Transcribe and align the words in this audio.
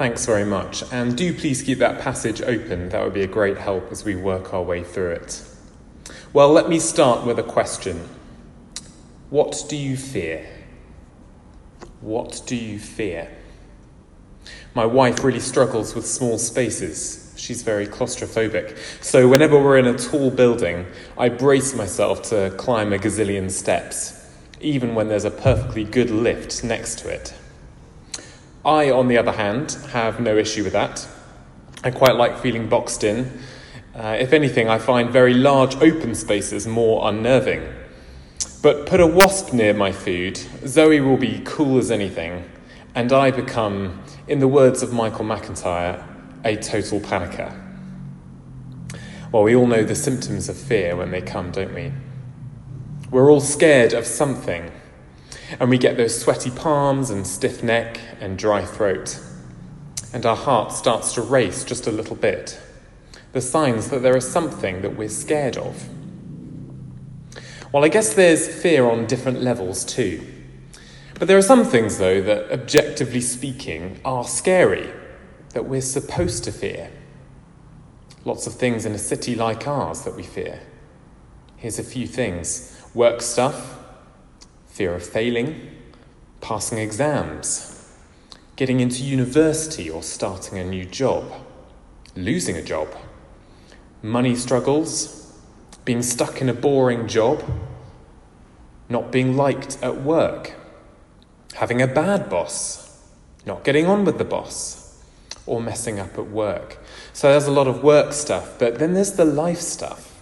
Thanks 0.00 0.24
very 0.24 0.46
much. 0.46 0.82
And 0.92 1.14
do 1.14 1.34
please 1.34 1.60
keep 1.60 1.76
that 1.80 2.00
passage 2.00 2.40
open. 2.40 2.88
That 2.88 3.04
would 3.04 3.12
be 3.12 3.20
a 3.20 3.26
great 3.26 3.58
help 3.58 3.92
as 3.92 4.02
we 4.02 4.16
work 4.16 4.54
our 4.54 4.62
way 4.62 4.82
through 4.82 5.10
it. 5.10 5.42
Well, 6.32 6.48
let 6.50 6.70
me 6.70 6.78
start 6.78 7.26
with 7.26 7.38
a 7.38 7.42
question 7.42 8.08
What 9.28 9.62
do 9.68 9.76
you 9.76 9.98
fear? 9.98 10.48
What 12.00 12.40
do 12.46 12.56
you 12.56 12.78
fear? 12.78 13.28
My 14.74 14.86
wife 14.86 15.22
really 15.22 15.38
struggles 15.38 15.94
with 15.94 16.06
small 16.06 16.38
spaces. 16.38 17.34
She's 17.36 17.60
very 17.60 17.86
claustrophobic. 17.86 18.78
So, 19.04 19.28
whenever 19.28 19.62
we're 19.62 19.76
in 19.76 19.86
a 19.86 19.98
tall 19.98 20.30
building, 20.30 20.86
I 21.18 21.28
brace 21.28 21.74
myself 21.74 22.22
to 22.30 22.54
climb 22.56 22.94
a 22.94 22.98
gazillion 22.98 23.50
steps, 23.50 24.26
even 24.62 24.94
when 24.94 25.08
there's 25.08 25.26
a 25.26 25.30
perfectly 25.30 25.84
good 25.84 26.08
lift 26.08 26.64
next 26.64 27.00
to 27.00 27.10
it. 27.10 27.34
I, 28.64 28.90
on 28.90 29.08
the 29.08 29.16
other 29.16 29.32
hand, 29.32 29.72
have 29.92 30.20
no 30.20 30.36
issue 30.36 30.64
with 30.64 30.74
that. 30.74 31.08
I 31.82 31.90
quite 31.90 32.16
like 32.16 32.38
feeling 32.38 32.68
boxed 32.68 33.04
in. 33.04 33.40
Uh, 33.94 34.16
if 34.20 34.32
anything, 34.32 34.68
I 34.68 34.78
find 34.78 35.10
very 35.10 35.32
large 35.32 35.76
open 35.76 36.14
spaces 36.14 36.66
more 36.66 37.08
unnerving. 37.08 37.66
But 38.62 38.84
put 38.84 39.00
a 39.00 39.06
wasp 39.06 39.54
near 39.54 39.72
my 39.72 39.92
food, 39.92 40.36
Zoe 40.66 41.00
will 41.00 41.16
be 41.16 41.40
cool 41.46 41.78
as 41.78 41.90
anything, 41.90 42.44
and 42.94 43.10
I 43.12 43.30
become, 43.30 44.02
in 44.28 44.38
the 44.38 44.48
words 44.48 44.82
of 44.82 44.92
Michael 44.92 45.24
McIntyre, 45.24 46.04
a 46.44 46.56
total 46.56 47.00
panicker. 47.00 47.58
Well, 49.32 49.44
we 49.44 49.56
all 49.56 49.66
know 49.66 49.84
the 49.84 49.94
symptoms 49.94 50.50
of 50.50 50.58
fear 50.58 50.96
when 50.96 51.10
they 51.10 51.22
come, 51.22 51.50
don't 51.50 51.72
we? 51.72 51.92
We're 53.10 53.30
all 53.30 53.40
scared 53.40 53.94
of 53.94 54.04
something, 54.06 54.70
and 55.58 55.70
we 55.70 55.78
get 55.78 55.96
those 55.96 56.20
sweaty 56.20 56.50
palms 56.50 57.10
and 57.10 57.26
stiff 57.26 57.62
neck 57.62 57.98
and 58.20 58.38
dry 58.38 58.64
throat, 58.64 59.18
and 60.12 60.24
our 60.24 60.36
heart 60.36 60.72
starts 60.72 61.14
to 61.14 61.22
race 61.22 61.64
just 61.64 61.86
a 61.86 61.92
little 61.92 62.16
bit. 62.16 62.60
The 63.32 63.40
signs 63.40 63.90
that 63.90 64.02
there 64.02 64.16
is 64.16 64.28
something 64.28 64.82
that 64.82 64.96
we're 64.96 65.08
scared 65.08 65.56
of. 65.56 65.88
Well, 67.72 67.84
I 67.84 67.88
guess 67.88 68.14
there's 68.14 68.48
fear 68.48 68.88
on 68.88 69.06
different 69.06 69.42
levels 69.42 69.84
too. 69.84 70.26
But 71.20 71.28
there 71.28 71.38
are 71.38 71.42
some 71.42 71.64
things, 71.64 71.98
though, 71.98 72.22
that, 72.22 72.50
objectively 72.50 73.20
speaking, 73.20 74.00
are 74.04 74.24
scary, 74.24 74.90
that 75.50 75.66
we're 75.66 75.82
supposed 75.82 76.44
to 76.44 76.52
fear. 76.52 76.90
Lots 78.24 78.46
of 78.46 78.54
things 78.54 78.86
in 78.86 78.92
a 78.92 78.98
city 78.98 79.34
like 79.34 79.68
ours 79.68 80.02
that 80.02 80.16
we 80.16 80.22
fear. 80.22 80.60
Here's 81.56 81.78
a 81.78 81.84
few 81.84 82.06
things 82.06 82.74
work 82.94 83.20
stuff, 83.20 83.78
fear 84.80 84.94
of 84.94 85.04
failing, 85.04 85.70
passing 86.40 86.78
exams, 86.78 87.94
getting 88.56 88.80
into 88.80 89.04
university 89.04 89.90
or 89.90 90.02
starting 90.02 90.58
a 90.58 90.64
new 90.64 90.86
job, 90.86 91.30
losing 92.16 92.56
a 92.56 92.62
job, 92.62 92.88
money 94.02 94.34
struggles, 94.34 95.38
being 95.84 96.00
stuck 96.00 96.40
in 96.40 96.48
a 96.48 96.54
boring 96.54 97.06
job, 97.06 97.44
not 98.88 99.12
being 99.12 99.36
liked 99.36 99.76
at 99.82 100.00
work 100.00 100.54
having 101.56 101.82
a 101.82 101.86
bad 101.86 102.30
boss, 102.30 103.04
not 103.44 103.62
getting 103.64 103.84
on 103.84 104.06
with 104.06 104.16
the 104.16 104.24
boss, 104.24 105.04
or 105.44 105.60
messing 105.60 105.98
up 105.98 106.16
at 106.16 106.26
work. 106.30 106.78
So 107.12 107.28
there's 107.28 107.46
a 107.46 107.52
lot 107.52 107.66
of 107.66 107.82
work 107.82 108.14
stuff, 108.14 108.58
but 108.58 108.78
then 108.78 108.94
there's 108.94 109.12
the 109.12 109.26
life 109.26 109.60
stuff 109.60 110.18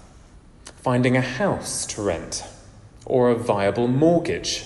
finding 0.65 1.17
a 1.17 1.21
house 1.21 1.87
to 1.87 2.03
rent, 2.03 2.43
or 3.09 3.31
a 3.31 3.35
viable 3.35 3.89
mortgage, 3.89 4.65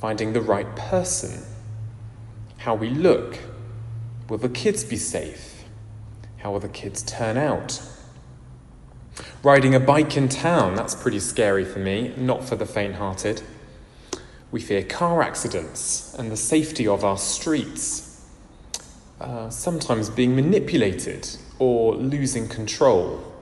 finding 0.00 0.34
the 0.34 0.40
right 0.40 0.76
person, 0.76 1.42
how 2.58 2.74
we 2.74 2.90
look, 2.90 3.38
will 4.28 4.38
the 4.38 4.48
kids 4.48 4.84
be 4.84 4.96
safe, 4.96 5.64
how 6.36 6.52
will 6.52 6.60
the 6.60 6.68
kids 6.68 7.02
turn 7.02 7.36
out. 7.36 7.80
Riding 9.42 9.74
a 9.74 9.80
bike 9.80 10.16
in 10.16 10.28
town, 10.28 10.74
that's 10.74 10.94
pretty 10.94 11.18
scary 11.18 11.64
for 11.64 11.78
me, 11.78 12.12
not 12.16 12.44
for 12.44 12.56
the 12.56 12.66
faint 12.66 12.96
hearted. 12.96 13.42
We 14.50 14.60
fear 14.60 14.82
car 14.82 15.22
accidents 15.22 16.14
and 16.18 16.30
the 16.30 16.36
safety 16.36 16.86
of 16.86 17.04
our 17.04 17.18
streets, 17.18 18.26
uh, 19.20 19.48
sometimes 19.50 20.10
being 20.10 20.36
manipulated 20.36 21.28
or 21.58 21.94
losing 21.94 22.48
control. 22.48 23.32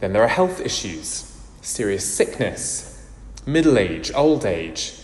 Then 0.00 0.12
there 0.12 0.22
are 0.22 0.28
health 0.28 0.60
issues, 0.60 1.29
serious 1.70 2.04
sickness, 2.04 3.08
middle 3.46 3.78
age, 3.78 4.10
old 4.14 4.44
age. 4.44 4.94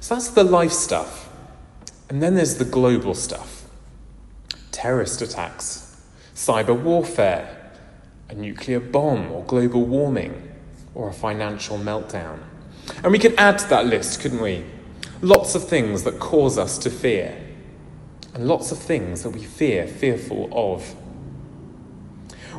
So 0.00 0.14
that's 0.14 0.28
the 0.28 0.44
life 0.44 0.72
stuff. 0.72 1.28
And 2.08 2.22
then 2.22 2.34
there's 2.34 2.56
the 2.56 2.64
global 2.64 3.14
stuff 3.14 3.62
terrorist 4.70 5.22
attacks, 5.22 6.02
cyber 6.34 6.78
warfare, 6.78 7.72
a 8.28 8.34
nuclear 8.34 8.80
bomb 8.80 9.32
or 9.32 9.42
global 9.44 9.82
warming, 9.82 10.50
or 10.94 11.08
a 11.08 11.12
financial 11.12 11.78
meltdown. 11.78 12.38
And 13.02 13.10
we 13.10 13.18
could 13.18 13.34
add 13.38 13.58
to 13.60 13.68
that 13.68 13.86
list, 13.86 14.20
couldn't 14.20 14.42
we? 14.42 14.64
Lots 15.22 15.54
of 15.54 15.66
things 15.66 16.02
that 16.02 16.18
cause 16.18 16.58
us 16.58 16.76
to 16.78 16.90
fear, 16.90 17.40
and 18.34 18.46
lots 18.46 18.72
of 18.72 18.78
things 18.78 19.22
that 19.22 19.30
we 19.30 19.42
fear, 19.42 19.86
fearful 19.86 20.50
of. 20.52 20.94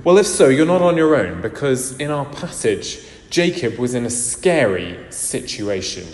Well, 0.03 0.17
if 0.17 0.25
so, 0.25 0.47
you're 0.47 0.65
not 0.65 0.81
on 0.81 0.97
your 0.97 1.15
own, 1.15 1.41
because 1.41 1.97
in 1.99 2.09
our 2.09 2.25
passage, 2.25 3.05
Jacob 3.29 3.77
was 3.77 3.93
in 3.93 4.05
a 4.05 4.09
scary 4.09 4.97
situation. 5.11 6.07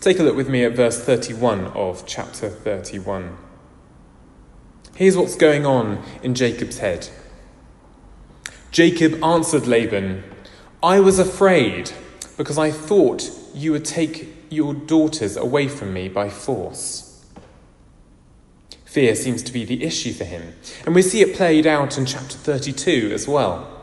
Take 0.00 0.18
a 0.18 0.22
look 0.22 0.36
with 0.36 0.48
me 0.48 0.64
at 0.64 0.72
verse 0.72 1.02
31 1.02 1.66
of 1.68 2.06
chapter 2.06 2.48
31. 2.48 3.36
Here's 4.94 5.16
what's 5.16 5.36
going 5.36 5.66
on 5.66 6.02
in 6.22 6.34
Jacob's 6.34 6.78
head. 6.78 7.08
Jacob 8.70 9.22
answered 9.22 9.66
Laban, 9.66 10.22
I 10.82 11.00
was 11.00 11.18
afraid 11.18 11.92
because 12.36 12.58
I 12.58 12.70
thought 12.70 13.30
you 13.54 13.72
would 13.72 13.84
take 13.84 14.28
your 14.50 14.74
daughters 14.74 15.36
away 15.36 15.68
from 15.68 15.92
me 15.92 16.08
by 16.08 16.28
force. 16.28 17.24
Fear 18.84 19.14
seems 19.14 19.42
to 19.42 19.52
be 19.52 19.64
the 19.64 19.82
issue 19.84 20.12
for 20.12 20.24
him, 20.24 20.54
and 20.86 20.94
we 20.94 21.02
see 21.02 21.20
it 21.20 21.36
played 21.36 21.66
out 21.66 21.98
in 21.98 22.06
chapter 22.06 22.36
32 22.38 23.10
as 23.12 23.28
well. 23.28 23.75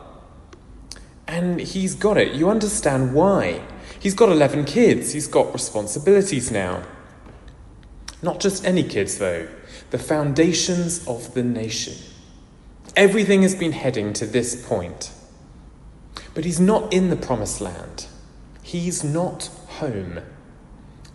And 1.34 1.60
he's 1.60 1.96
got 1.96 2.16
it. 2.16 2.34
You 2.34 2.48
understand 2.48 3.12
why. 3.12 3.60
He's 3.98 4.14
got 4.14 4.28
11 4.28 4.66
kids, 4.66 5.14
he's 5.14 5.26
got 5.26 5.52
responsibilities 5.52 6.52
now. 6.52 6.84
Not 8.22 8.38
just 8.38 8.64
any 8.64 8.84
kids, 8.84 9.18
though, 9.18 9.48
the 9.90 9.98
foundations 9.98 11.04
of 11.08 11.34
the 11.34 11.42
nation. 11.42 11.94
Everything 12.94 13.42
has 13.42 13.56
been 13.56 13.72
heading 13.72 14.12
to 14.12 14.26
this 14.26 14.64
point. 14.64 15.10
But 16.34 16.44
he's 16.44 16.60
not 16.60 16.92
in 16.92 17.10
the 17.10 17.16
promised 17.16 17.60
land. 17.60 18.06
He's 18.62 19.02
not 19.02 19.50
home. 19.80 20.20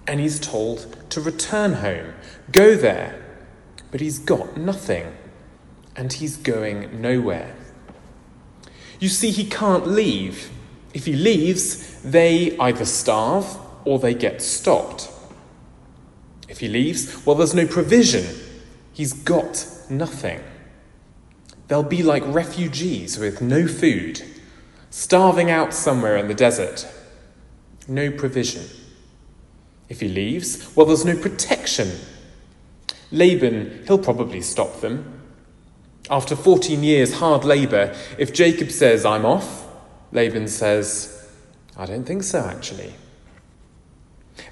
And 0.05 0.19
he's 0.19 0.37
told 0.37 0.97
to 1.11 1.21
return 1.21 1.75
home, 1.75 2.13
go 2.51 2.75
there. 2.75 3.23
But 3.89 4.01
he's 4.01 4.19
got 4.19 4.57
nothing. 4.57 5.15
And 5.95 6.11
he's 6.11 6.35
going 6.35 6.99
nowhere. 7.01 7.55
You 8.99 9.09
see, 9.09 9.31
he 9.31 9.45
can't 9.45 9.87
leave. 9.87 10.49
If 10.93 11.05
he 11.05 11.13
leaves, 11.13 12.01
they 12.01 12.57
either 12.57 12.85
starve 12.85 13.45
or 13.85 13.99
they 13.99 14.13
get 14.13 14.41
stopped. 14.41 15.09
If 16.47 16.59
he 16.59 16.67
leaves, 16.67 17.25
well, 17.25 17.35
there's 17.35 17.55
no 17.55 17.65
provision. 17.67 18.25
He's 18.93 19.13
got 19.13 19.65
nothing. 19.89 20.41
They'll 21.67 21.83
be 21.83 22.03
like 22.03 22.23
refugees 22.25 23.17
with 23.17 23.41
no 23.41 23.67
food, 23.67 24.23
starving 24.89 25.51
out 25.51 25.73
somewhere 25.73 26.17
in 26.17 26.27
the 26.27 26.33
desert 26.33 26.87
no 27.89 28.11
provision. 28.11 28.63
If 29.89 29.99
he 29.99 30.07
leaves, 30.07 30.75
well, 30.75 30.85
there's 30.85 31.05
no 31.05 31.17
protection. 31.17 31.91
Laban, 33.11 33.83
he'll 33.87 33.97
probably 33.97 34.41
stop 34.41 34.81
them. 34.81 35.18
After 36.09 36.35
14 36.35 36.83
years 36.83 37.13
hard 37.15 37.43
labour, 37.43 37.95
if 38.17 38.33
Jacob 38.33 38.71
says, 38.71 39.05
I'm 39.05 39.25
off, 39.25 39.67
Laban 40.11 40.47
says, 40.47 41.27
I 41.77 41.85
don't 41.85 42.03
think 42.03 42.23
so, 42.23 42.39
actually. 42.39 42.95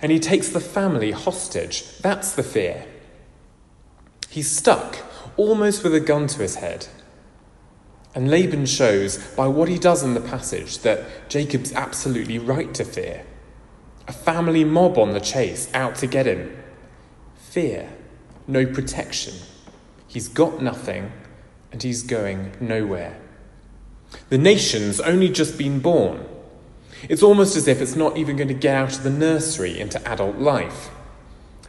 And 0.01 0.11
he 0.11 0.19
takes 0.19 0.49
the 0.49 0.59
family 0.59 1.11
hostage. 1.11 1.97
That's 1.99 2.33
the 2.33 2.43
fear. 2.43 2.85
He's 4.29 4.51
stuck, 4.51 4.97
almost 5.35 5.83
with 5.83 5.95
a 5.95 5.99
gun 5.99 6.27
to 6.27 6.39
his 6.39 6.55
head. 6.55 6.87
And 8.13 8.29
Laban 8.29 8.65
shows 8.65 9.17
by 9.35 9.47
what 9.47 9.67
he 9.67 9.79
does 9.79 10.03
in 10.03 10.13
the 10.13 10.21
passage 10.21 10.79
that 10.79 11.29
Jacob's 11.29 11.73
absolutely 11.73 12.37
right 12.37 12.73
to 12.75 12.85
fear. 12.85 13.25
A 14.07 14.13
family 14.13 14.63
mob 14.63 14.97
on 14.97 15.11
the 15.11 15.19
chase, 15.19 15.69
out 15.73 15.95
to 15.95 16.07
get 16.07 16.27
him. 16.27 16.55
Fear, 17.35 17.89
no 18.47 18.65
protection. 18.65 19.33
He's 20.07 20.27
got 20.27 20.61
nothing, 20.61 21.11
and 21.71 21.83
he's 21.83 22.03
going 22.03 22.51
nowhere. 22.59 23.19
The 24.29 24.37
nation's 24.37 24.99
only 24.99 25.29
just 25.29 25.57
been 25.57 25.79
born. 25.79 26.25
It's 27.09 27.23
almost 27.23 27.55
as 27.55 27.67
if 27.67 27.81
it's 27.81 27.95
not 27.95 28.17
even 28.17 28.35
going 28.35 28.47
to 28.47 28.53
get 28.53 28.75
out 28.75 28.97
of 28.97 29.03
the 29.03 29.09
nursery 29.09 29.79
into 29.79 30.05
adult 30.07 30.37
life. 30.37 30.89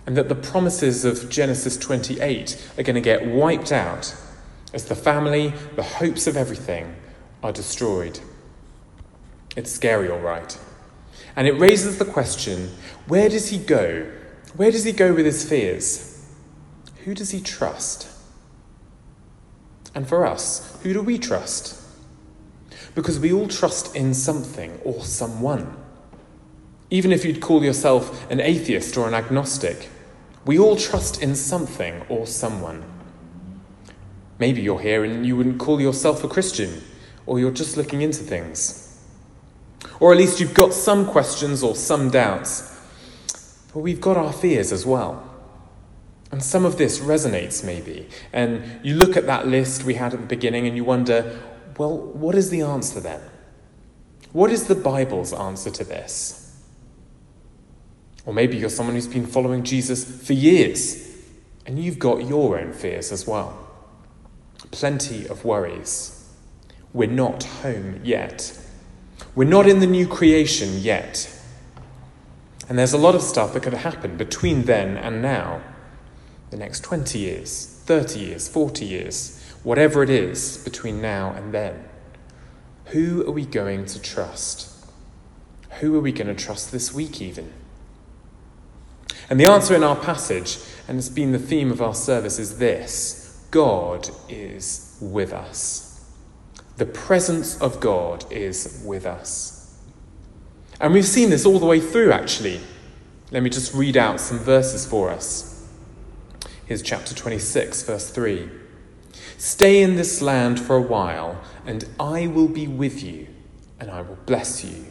and 0.09 0.17
that 0.17 0.31
the 0.31 0.35
promises 0.35 1.05
of 1.05 1.29
Genesis 1.29 1.77
28 1.77 2.71
are 2.79 2.83
going 2.83 2.95
to 2.95 3.01
get 3.01 3.27
wiped 3.27 3.71
out 3.71 4.17
as 4.73 4.87
the 4.87 4.95
family, 4.95 5.53
the 5.77 5.83
hopes 5.83 6.27
of 6.27 6.35
everything, 6.35 6.97
are 7.43 7.53
destroyed. 7.53 8.19
It's 9.55 9.71
scary, 9.71 10.09
all 10.09 10.19
right. 10.19 10.59
And 11.37 11.47
it 11.47 11.61
raises 11.61 11.99
the 11.99 12.07
question 12.07 12.71
where 13.07 13.29
does 13.29 13.51
he 13.51 13.59
go? 13.59 14.11
Where 14.57 14.71
does 14.71 14.85
he 14.85 14.93
go 14.93 15.13
with 15.13 15.27
his 15.27 15.47
fears? 15.47 16.27
Who 17.05 17.15
does 17.15 17.31
he 17.31 17.43
trust? 17.43 18.09
And 19.99 20.07
for 20.07 20.25
us, 20.25 20.79
who 20.85 20.93
do 20.93 21.03
we 21.03 21.19
trust? 21.19 21.77
Because 22.95 23.19
we 23.19 23.33
all 23.33 23.49
trust 23.49 23.97
in 23.97 24.15
something 24.15 24.79
or 24.85 25.03
someone. 25.03 25.77
Even 26.89 27.11
if 27.11 27.25
you'd 27.25 27.41
call 27.41 27.65
yourself 27.65 28.31
an 28.31 28.39
atheist 28.39 28.97
or 28.97 29.09
an 29.09 29.15
agnostic, 29.15 29.89
we 30.45 30.57
all 30.57 30.77
trust 30.77 31.21
in 31.21 31.35
something 31.35 32.01
or 32.09 32.29
someone. 32.29 32.85
Maybe 34.39 34.63
you're 34.63 34.79
here 34.79 35.03
and 35.03 35.27
you 35.27 35.37
wouldn't 35.37 35.59
call 35.59 35.81
yourself 35.81 36.23
a 36.23 36.29
Christian, 36.29 36.81
or 37.27 37.41
you're 37.41 37.51
just 37.51 37.77
looking 37.77 38.01
into 38.01 38.23
things. 38.23 39.03
Or 39.99 40.13
at 40.13 40.19
least 40.19 40.39
you've 40.39 40.55
got 40.55 40.73
some 40.73 41.07
questions 41.07 41.65
or 41.65 41.75
some 41.75 42.09
doubts. 42.09 42.73
But 43.75 43.81
we've 43.81 44.01
got 44.01 44.17
our 44.17 44.33
fears 44.33 44.71
as 44.71 44.87
well. 44.87 45.28
And 46.31 46.43
some 46.43 46.65
of 46.65 46.77
this 46.77 46.99
resonates, 46.99 47.65
maybe. 47.65 48.09
And 48.33 48.81
you 48.85 48.95
look 48.95 49.17
at 49.17 49.27
that 49.27 49.47
list 49.47 49.85
we 49.85 49.95
had 49.95 50.13
at 50.13 50.21
the 50.21 50.27
beginning 50.27 50.67
and 50.67 50.77
you 50.77 50.85
wonder, 50.85 51.41
well, 51.79 51.97
what 51.97 52.35
is 52.35 52.51
the 52.51 52.61
answer 52.61 53.01
then? 53.01 53.21
What 54.33 54.51
is 54.51 54.67
the 54.67 54.75
Bible's 54.75 55.33
answer 55.33 55.71
to 55.71 55.85
this? 55.85 56.45
Or 58.27 58.35
maybe 58.35 58.59
you're 58.59 58.69
someone 58.69 58.95
who's 58.95 59.07
been 59.07 59.27
following 59.27 59.65
Jesus 59.65 60.27
for 60.27 60.35
years 60.35 61.09
and 61.65 61.79
you've 61.79 61.99
got 61.99 62.27
your 62.27 62.59
own 62.59 62.73
fears 62.73 63.11
as 63.11 63.27
well. 63.27 63.67
Plenty 64.71 65.27
of 65.27 65.45
worries. 65.47 66.31
We're 66.93 67.09
not 67.09 67.45
home 67.45 68.01
yet. 68.05 68.59
We're 69.35 69.49
not 69.49 69.67
in 69.67 69.81
the 69.81 69.87
new 69.87 70.07
creation 70.07 70.79
yet. 70.79 71.35
And 72.69 72.79
there's 72.79 72.93
a 72.93 72.99
lot 72.99 73.15
of 73.15 73.23
stuff 73.23 73.55
that 73.55 73.63
could 73.63 73.73
happen 73.73 74.19
between 74.19 74.65
then 74.65 74.99
and 74.99 75.23
now. 75.23 75.63
The 76.51 76.57
next 76.57 76.83
20 76.85 77.19
years, 77.19 77.83
30 77.85 78.19
years, 78.19 78.49
40 78.49 78.85
years, 78.85 79.43
whatever 79.63 80.03
it 80.03 80.11
is 80.11 80.63
between 80.65 81.01
now 81.01 81.33
and 81.33 81.53
then. 81.53 81.85
Who 82.87 83.27
are 83.29 83.33
we 83.33 83.45
going 83.45 83.85
to 83.87 84.01
trust? 84.01 84.75
Who 85.81 85.97
are 85.97 86.01
we 86.01 86.13
going 86.13 86.29
to 86.29 86.35
trust 86.35 86.73
this 86.73 86.95
week, 86.95 87.21
even? 87.21 87.53
And 89.31 89.39
the 89.39 89.47
answer 89.47 89.75
in 89.75 89.85
our 89.85 89.97
passage, 89.97 90.59
and 90.89 90.99
it's 90.99 91.11
been 91.11 91.33
the 91.33 91.39
theme 91.39 91.71
of 91.71 91.83
our 91.83 91.95
service, 91.95 92.39
is 92.39 92.59
this 92.59 93.47
God 93.51 94.09
is 94.29 94.97
with 95.01 95.33
us. 95.33 96.11
The 96.79 96.87
presence 96.87 97.61
of 97.61 97.81
God 97.81 98.25
is 98.31 98.83
with 98.87 99.05
us. 99.05 99.79
And 100.81 100.95
we've 100.95 101.05
seen 101.05 101.31
this 101.31 101.45
all 101.45 101.59
the 101.59 101.67
way 101.67 101.81
through, 101.81 102.13
actually. 102.13 102.61
Let 103.31 103.43
me 103.43 103.51
just 103.51 103.75
read 103.75 103.97
out 103.97 104.21
some 104.21 104.39
verses 104.39 104.87
for 104.87 105.11
us. 105.11 105.58
Here's 106.69 106.83
chapter 106.83 107.15
26, 107.15 107.85
verse 107.85 108.11
3. 108.11 108.47
Stay 109.39 109.81
in 109.81 109.97
this 109.97 110.21
land 110.21 110.61
for 110.61 110.77
a 110.77 110.83
while, 110.83 111.41
and 111.65 111.87
I 111.99 112.27
will 112.27 112.47
be 112.47 112.67
with 112.69 113.03
you, 113.03 113.29
and 113.81 113.91
I 113.91 114.03
will 114.03 114.19
bless 114.27 114.63
you. 114.63 114.85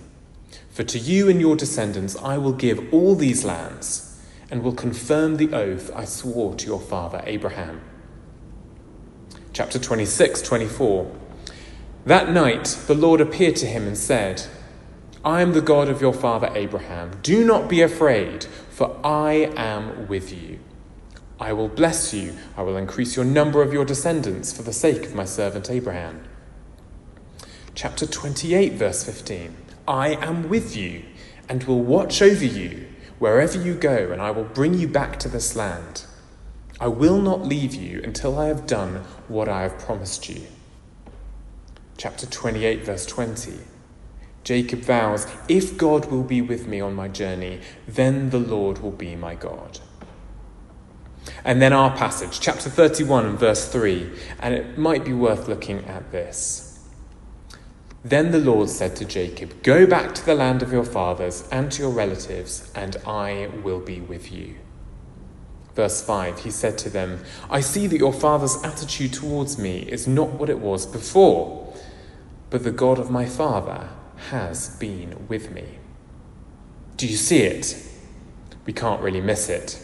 For 0.71 0.81
to 0.81 0.97
you 0.97 1.29
and 1.29 1.39
your 1.39 1.55
descendants 1.55 2.15
I 2.15 2.39
will 2.39 2.53
give 2.53 2.91
all 2.91 3.13
these 3.13 3.45
lands 3.45 4.19
and 4.49 4.63
will 4.63 4.73
confirm 4.73 5.37
the 5.37 5.53
oath 5.53 5.91
I 5.95 6.05
swore 6.05 6.55
to 6.55 6.65
your 6.65 6.79
father 6.79 7.21
Abraham. 7.27 7.81
Chapter 9.53 9.77
26, 9.77 10.41
24. 10.41 11.15
That 12.07 12.31
night 12.31 12.75
the 12.87 12.95
Lord 12.95 13.21
appeared 13.21 13.55
to 13.57 13.67
him 13.67 13.85
and 13.85 13.95
said, 13.95 14.47
I 15.23 15.41
am 15.41 15.53
the 15.53 15.61
God 15.61 15.89
of 15.89 16.01
your 16.01 16.13
father 16.13 16.49
Abraham. 16.55 17.19
Do 17.21 17.45
not 17.45 17.69
be 17.69 17.83
afraid, 17.83 18.45
for 18.71 18.99
I 19.05 19.51
am 19.55 20.07
with 20.07 20.33
you. 20.33 20.57
I 21.39 21.53
will 21.53 21.67
bless 21.67 22.13
you. 22.13 22.33
I 22.55 22.63
will 22.63 22.77
increase 22.77 23.15
your 23.15 23.25
number 23.25 23.61
of 23.61 23.71
your 23.71 23.85
descendants 23.85 24.51
for 24.51 24.63
the 24.63 24.73
sake 24.73 25.05
of 25.05 25.13
my 25.13 25.25
servant 25.25 25.69
Abraham. 25.69 26.23
Chapter 27.75 28.07
28, 28.07 28.73
verse 28.73 29.03
15. 29.03 29.55
I 29.87 30.15
am 30.15 30.49
with 30.49 30.75
you 30.75 31.03
and 31.47 31.63
will 31.63 31.81
watch 31.81 32.21
over 32.21 32.45
you 32.45 32.87
wherever 33.19 33.57
you 33.57 33.75
go, 33.75 34.11
and 34.11 34.21
I 34.21 34.31
will 34.31 34.43
bring 34.43 34.73
you 34.73 34.87
back 34.87 35.19
to 35.19 35.29
this 35.29 35.55
land. 35.55 36.05
I 36.79 36.87
will 36.87 37.21
not 37.21 37.45
leave 37.45 37.73
you 37.73 38.01
until 38.03 38.37
I 38.37 38.47
have 38.47 38.67
done 38.67 39.03
what 39.27 39.47
I 39.47 39.61
have 39.61 39.79
promised 39.79 40.29
you. 40.29 40.41
Chapter 41.97 42.25
28, 42.25 42.83
verse 42.83 43.05
20. 43.05 43.53
Jacob 44.43 44.79
vows, 44.79 45.27
If 45.47 45.77
God 45.77 46.11
will 46.11 46.23
be 46.23 46.41
with 46.41 46.67
me 46.67 46.79
on 46.79 46.93
my 46.93 47.07
journey, 47.07 47.61
then 47.87 48.29
the 48.29 48.39
Lord 48.39 48.79
will 48.79 48.91
be 48.91 49.15
my 49.15 49.35
God. 49.35 49.79
And 51.43 51.61
then 51.61 51.73
our 51.73 51.95
passage, 51.95 52.39
chapter 52.39 52.69
31 52.69 53.25
and 53.25 53.39
verse 53.39 53.67
3, 53.67 54.09
and 54.39 54.53
it 54.53 54.77
might 54.77 55.05
be 55.05 55.13
worth 55.13 55.47
looking 55.47 55.85
at 55.85 56.11
this. 56.11 56.67
Then 58.03 58.31
the 58.31 58.39
Lord 58.39 58.69
said 58.69 58.95
to 58.97 59.05
Jacob, 59.05 59.63
Go 59.63 59.85
back 59.85 60.15
to 60.15 60.25
the 60.25 60.35
land 60.35 60.63
of 60.63 60.71
your 60.71 60.85
fathers 60.85 61.47
and 61.51 61.71
to 61.73 61.81
your 61.83 61.91
relatives, 61.91 62.71
and 62.73 62.95
I 63.05 63.49
will 63.63 63.79
be 63.79 63.99
with 63.99 64.31
you. 64.31 64.55
Verse 65.75 66.01
5 66.01 66.39
He 66.39 66.51
said 66.51 66.77
to 66.79 66.89
them, 66.89 67.23
I 67.49 67.59
see 67.59 67.85
that 67.87 67.97
your 67.97 68.13
father's 68.13 68.63
attitude 68.63 69.13
towards 69.13 69.57
me 69.57 69.79
is 69.79 70.07
not 70.07 70.31
what 70.31 70.49
it 70.49 70.59
was 70.59 70.85
before, 70.85 71.73
but 72.49 72.63
the 72.63 72.71
God 72.71 72.97
of 72.97 73.11
my 73.11 73.25
father 73.25 73.89
has 74.29 74.75
been 74.77 75.27
with 75.27 75.51
me. 75.51 75.79
Do 76.95 77.07
you 77.07 77.17
see 77.17 77.41
it? 77.41 77.83
We 78.65 78.73
can't 78.73 79.01
really 79.01 79.21
miss 79.21 79.49
it. 79.49 79.79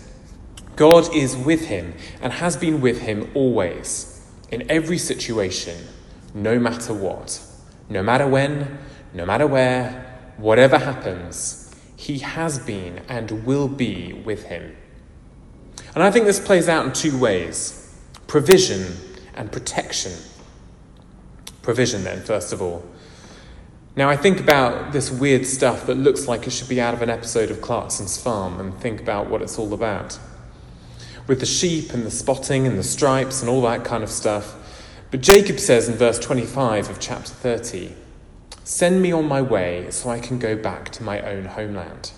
God 0.75 1.13
is 1.13 1.35
with 1.35 1.65
him 1.65 1.93
and 2.21 2.33
has 2.33 2.57
been 2.57 2.81
with 2.81 3.01
him 3.01 3.29
always, 3.33 4.21
in 4.51 4.69
every 4.69 4.97
situation, 4.97 5.77
no 6.33 6.59
matter 6.59 6.93
what. 6.93 7.41
No 7.89 8.01
matter 8.01 8.27
when, 8.27 8.79
no 9.13 9.25
matter 9.25 9.45
where, 9.45 10.31
whatever 10.37 10.77
happens, 10.77 11.59
He 11.95 12.19
has 12.19 12.59
been 12.59 13.01
and 13.07 13.45
will 13.45 13.69
be 13.69 14.11
with 14.11 14.43
him. 14.43 14.75
And 15.95 16.03
I 16.03 16.11
think 16.11 16.25
this 16.25 16.39
plays 16.39 16.67
out 16.67 16.85
in 16.85 16.91
two 16.91 17.17
ways 17.17 17.79
provision 18.27 18.97
and 19.35 19.49
protection. 19.51 20.11
Provision, 21.61 22.03
then, 22.03 22.21
first 22.21 22.51
of 22.51 22.61
all. 22.61 22.83
Now, 23.95 24.09
I 24.09 24.17
think 24.17 24.41
about 24.41 24.91
this 24.91 25.11
weird 25.11 25.45
stuff 25.45 25.85
that 25.85 25.95
looks 25.95 26.27
like 26.27 26.45
it 26.45 26.49
should 26.49 26.67
be 26.67 26.81
out 26.81 26.93
of 26.93 27.01
an 27.01 27.09
episode 27.09 27.51
of 27.51 27.61
Clarkson's 27.61 28.21
Farm 28.21 28.59
and 28.59 28.73
think 28.81 28.99
about 28.99 29.29
what 29.29 29.41
it's 29.41 29.57
all 29.57 29.73
about. 29.73 30.19
With 31.27 31.39
the 31.39 31.45
sheep 31.45 31.93
and 31.93 32.05
the 32.05 32.11
spotting 32.11 32.67
and 32.67 32.77
the 32.77 32.83
stripes 32.83 33.41
and 33.41 33.49
all 33.49 33.61
that 33.63 33.85
kind 33.85 34.03
of 34.03 34.09
stuff. 34.09 34.55
But 35.11 35.21
Jacob 35.21 35.59
says 35.59 35.87
in 35.87 35.95
verse 35.95 36.19
25 36.19 36.89
of 36.89 36.99
chapter 36.99 37.31
30 37.31 37.93
Send 38.63 39.01
me 39.01 39.11
on 39.11 39.27
my 39.27 39.41
way 39.41 39.91
so 39.91 40.09
I 40.09 40.19
can 40.19 40.39
go 40.39 40.55
back 40.55 40.89
to 40.91 41.03
my 41.03 41.21
own 41.21 41.45
homeland. 41.45 42.11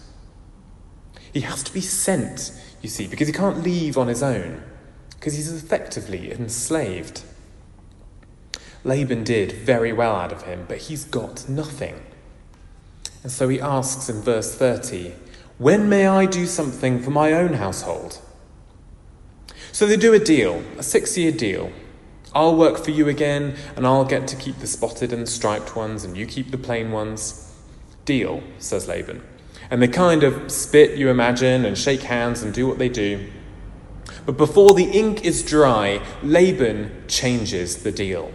He 1.34 1.42
has 1.42 1.64
to 1.64 1.74
be 1.74 1.82
sent, 1.82 2.52
you 2.82 2.88
see, 2.88 3.08
because 3.08 3.28
he 3.28 3.34
can't 3.34 3.64
leave 3.64 3.98
on 3.98 4.08
his 4.08 4.24
own, 4.24 4.64
because 5.12 5.34
he's 5.34 5.52
effectively 5.52 6.32
enslaved. 6.32 7.24
Laban 8.86 9.24
did 9.24 9.52
very 9.52 9.92
well 9.92 10.16
out 10.16 10.32
of 10.32 10.44
him, 10.44 10.66
but 10.68 10.78
he's 10.78 11.04
got 11.04 11.50
nothing. 11.50 12.00
And 13.24 13.32
so 13.32 13.50
he 13.50 13.60
asks 13.60 14.08
in 14.08 14.22
verse 14.22 14.56
30 14.56 15.14
When 15.58 15.90
may 15.90 16.06
I 16.06 16.28
do 16.28 16.46
something 16.46 17.02
for 17.02 17.10
my 17.10 17.34
own 17.34 17.54
household? 17.54 18.22
So 19.76 19.86
they 19.86 19.98
do 19.98 20.14
a 20.14 20.20
deal, 20.20 20.64
a 20.78 20.84
six 20.84 21.18
year 21.18 21.34
deal. 21.34 21.70
I'll 22.34 22.56
work 22.56 22.78
for 22.78 22.92
you 22.92 23.10
again, 23.10 23.58
and 23.76 23.86
I'll 23.86 24.06
get 24.06 24.26
to 24.30 24.38
keep 24.38 24.60
the 24.60 24.68
spotted 24.68 25.12
and 25.12 25.28
striped 25.28 25.76
ones, 25.76 26.06
and 26.06 26.16
you 26.16 26.26
keep 26.26 26.52
the 26.52 26.58
plain 26.58 26.94
ones. 26.94 27.54
Deal, 28.06 28.42
says 28.58 28.88
Laban. 28.88 29.22
And 29.70 29.82
they 29.82 29.90
kind 29.90 30.24
of 30.24 30.50
spit, 30.50 30.98
you 30.98 31.10
imagine, 31.10 31.66
and 31.66 31.78
shake 31.78 32.04
hands 32.04 32.42
and 32.42 32.54
do 32.54 32.66
what 32.66 32.78
they 32.78 32.88
do. 32.88 33.30
But 34.26 34.38
before 34.38 34.74
the 34.76 34.86
ink 34.86 35.26
is 35.26 35.44
dry, 35.44 36.02
Laban 36.24 37.04
changes 37.10 37.84
the 37.84 37.92
deal. 37.92 38.32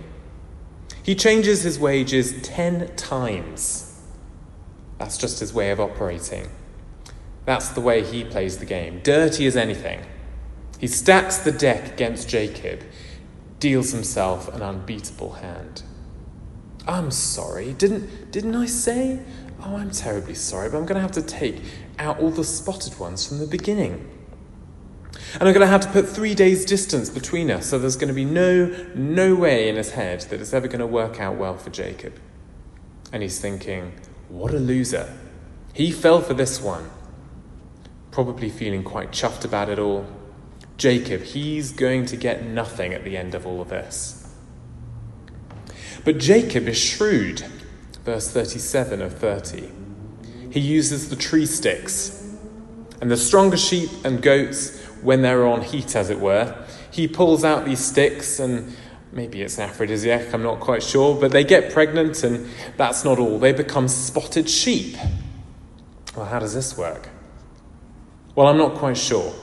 He 1.03 1.15
changes 1.15 1.63
his 1.63 1.79
wages 1.79 2.35
ten 2.43 2.95
times. 2.97 3.99
That's 4.99 5.17
just 5.17 5.41
his 5.41 5.55
way 5.55 5.71
of 5.71 5.81
operating. 5.81 6.51
That's 7.47 7.71
the 7.71 7.81
way 7.81 8.05
he 8.05 8.25
plays 8.25 8.59
the 8.59 8.67
game, 8.67 9.01
dirty 9.03 9.47
as 9.47 9.57
anything. 9.57 10.05
He 10.81 10.87
stacks 10.87 11.37
the 11.37 11.53
deck 11.53 11.93
against 11.93 12.27
Jacob 12.27 12.83
deals 13.59 13.93
himself 13.93 14.49
an 14.49 14.63
unbeatable 14.63 15.33
hand. 15.33 15.83
I'm 16.89 17.11
sorry, 17.11 17.75
didn't, 17.75 18.33
didn't 18.33 18.57
I 18.57 18.65
say? 18.65 19.21
Oh, 19.63 19.77
I'm 19.77 19.91
terribly 19.91 20.35
sorry, 20.35 20.71
but 20.71 20.79
I'm 20.79 20.87
going 20.87 20.95
to 20.97 21.03
have 21.03 21.13
to 21.13 21.23
take 21.23 21.61
out 21.99 22.19
all 22.19 22.31
the 22.31 22.45
spotted 22.45 22.99
ones 22.99 23.27
from 23.27 23.41
the 23.41 23.47
beginning. 23.47 24.09
And 25.35 25.43
I'm 25.43 25.53
going 25.53 25.61
to 25.61 25.67
have 25.67 25.83
to 25.83 25.89
put 25.91 26.09
three 26.09 26.35
days' 26.35 26.65
distance 26.65 27.11
between 27.11 27.51
us, 27.51 27.67
so 27.67 27.79
there's 27.79 27.97
going 27.97 28.09
to 28.09 28.15
be 28.15 28.25
no, 28.25 28.75
no 28.95 29.35
way 29.35 29.69
in 29.69 29.77
his 29.77 29.91
head 29.91 30.23
that 30.23 30.41
it's 30.41 30.55
ever 30.55 30.67
going 30.67 30.81
to 30.81 30.87
work 30.87 31.21
out 31.21 31.37
well 31.37 31.59
for 31.59 31.69
Jacob. 31.69 32.15
And 33.13 33.23
he's 33.23 33.39
thinking, 33.39 33.93
what 34.31 34.55
a 34.55 34.59
loser. 34.59 35.15
He 35.75 35.93
fell 35.93 36.23
for 36.23 36.33
this 36.33 36.59
one. 36.59 36.91
Probably 38.11 38.49
feeling 38.49 38.83
quite 38.83 39.11
chuffed 39.11 39.45
about 39.45 39.69
it 39.69 39.79
all. 39.79 40.07
Jacob, 40.81 41.21
he's 41.21 41.73
going 41.73 42.07
to 42.07 42.17
get 42.17 42.47
nothing 42.47 42.95
at 42.95 43.05
the 43.05 43.15
end 43.15 43.35
of 43.35 43.47
all 43.47 43.61
of 43.61 43.69
this. 43.69 44.27
But 46.07 46.17
Jacob 46.17 46.67
is 46.69 46.79
shrewd. 46.79 47.45
Verse 48.07 48.31
37 48.31 49.03
of 49.03 49.13
30. 49.19 49.71
He 50.51 50.59
uses 50.59 51.11
the 51.11 51.17
tree 51.17 51.45
sticks. 51.45 52.35
And 53.03 53.11
the 53.11 53.19
stronger 53.19 53.59
sheep 53.59 53.91
and 54.05 54.23
goats 54.23 54.83
when 55.03 55.21
they're 55.21 55.47
on 55.47 55.61
heat, 55.61 55.95
as 55.95 56.09
it 56.09 56.19
were. 56.19 56.57
He 56.91 57.07
pulls 57.07 57.45
out 57.45 57.67
these 57.67 57.85
sticks, 57.85 58.41
and 58.41 58.75
maybe 59.13 59.43
it's 59.43 59.59
an 59.59 59.65
aphrodisiac, 59.65 60.33
I'm 60.33 60.43
not 60.43 60.61
quite 60.61 60.83
sure, 60.83 61.15
but 61.15 61.31
they 61.31 61.45
get 61.45 61.75
pregnant, 61.75 62.25
and 62.25 62.49
that's 62.79 63.05
not 63.05 63.19
all. 63.19 63.39
They 63.39 63.53
become 63.53 63.87
spotted 63.87 64.49
sheep. 64.49 64.97
Well, 66.17 66.25
how 66.25 66.39
does 66.39 66.55
this 66.55 66.79
work? 66.79 67.11
Well, 68.35 68.47
I'm 68.47 68.57
not 68.57 68.77
quite 68.77 68.97
sure. 68.97 69.35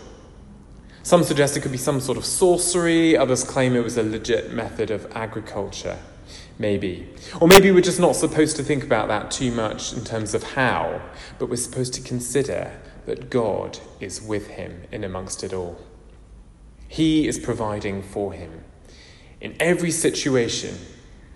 Some 1.07 1.23
suggest 1.23 1.55
it 1.55 1.61
could 1.61 1.71
be 1.71 1.77
some 1.77 2.01
sort 2.01 2.17
of 2.17 2.25
sorcery, 2.25 3.15
others 3.15 3.45
claim 3.45 3.77
it 3.77 3.81
was 3.81 3.95
a 3.95 4.03
legit 4.03 4.51
method 4.51 4.91
of 4.91 5.09
agriculture. 5.15 5.97
Maybe. 6.59 7.07
Or 7.39 7.47
maybe 7.47 7.71
we're 7.71 7.79
just 7.79 8.01
not 8.01 8.17
supposed 8.17 8.57
to 8.57 8.63
think 8.65 8.83
about 8.83 9.07
that 9.07 9.31
too 9.31 9.53
much 9.53 9.93
in 9.93 10.03
terms 10.03 10.33
of 10.33 10.43
how, 10.43 11.01
but 11.39 11.47
we're 11.47 11.55
supposed 11.55 11.93
to 11.93 12.01
consider 12.01 12.77
that 13.05 13.29
God 13.29 13.79
is 14.01 14.21
with 14.21 14.47
him 14.47 14.81
in 14.91 15.05
amongst 15.05 15.45
it 15.45 15.53
all. 15.53 15.79
He 16.89 17.25
is 17.25 17.39
providing 17.39 18.03
for 18.03 18.33
him. 18.33 18.65
In 19.39 19.55
every 19.61 19.91
situation, 19.91 20.77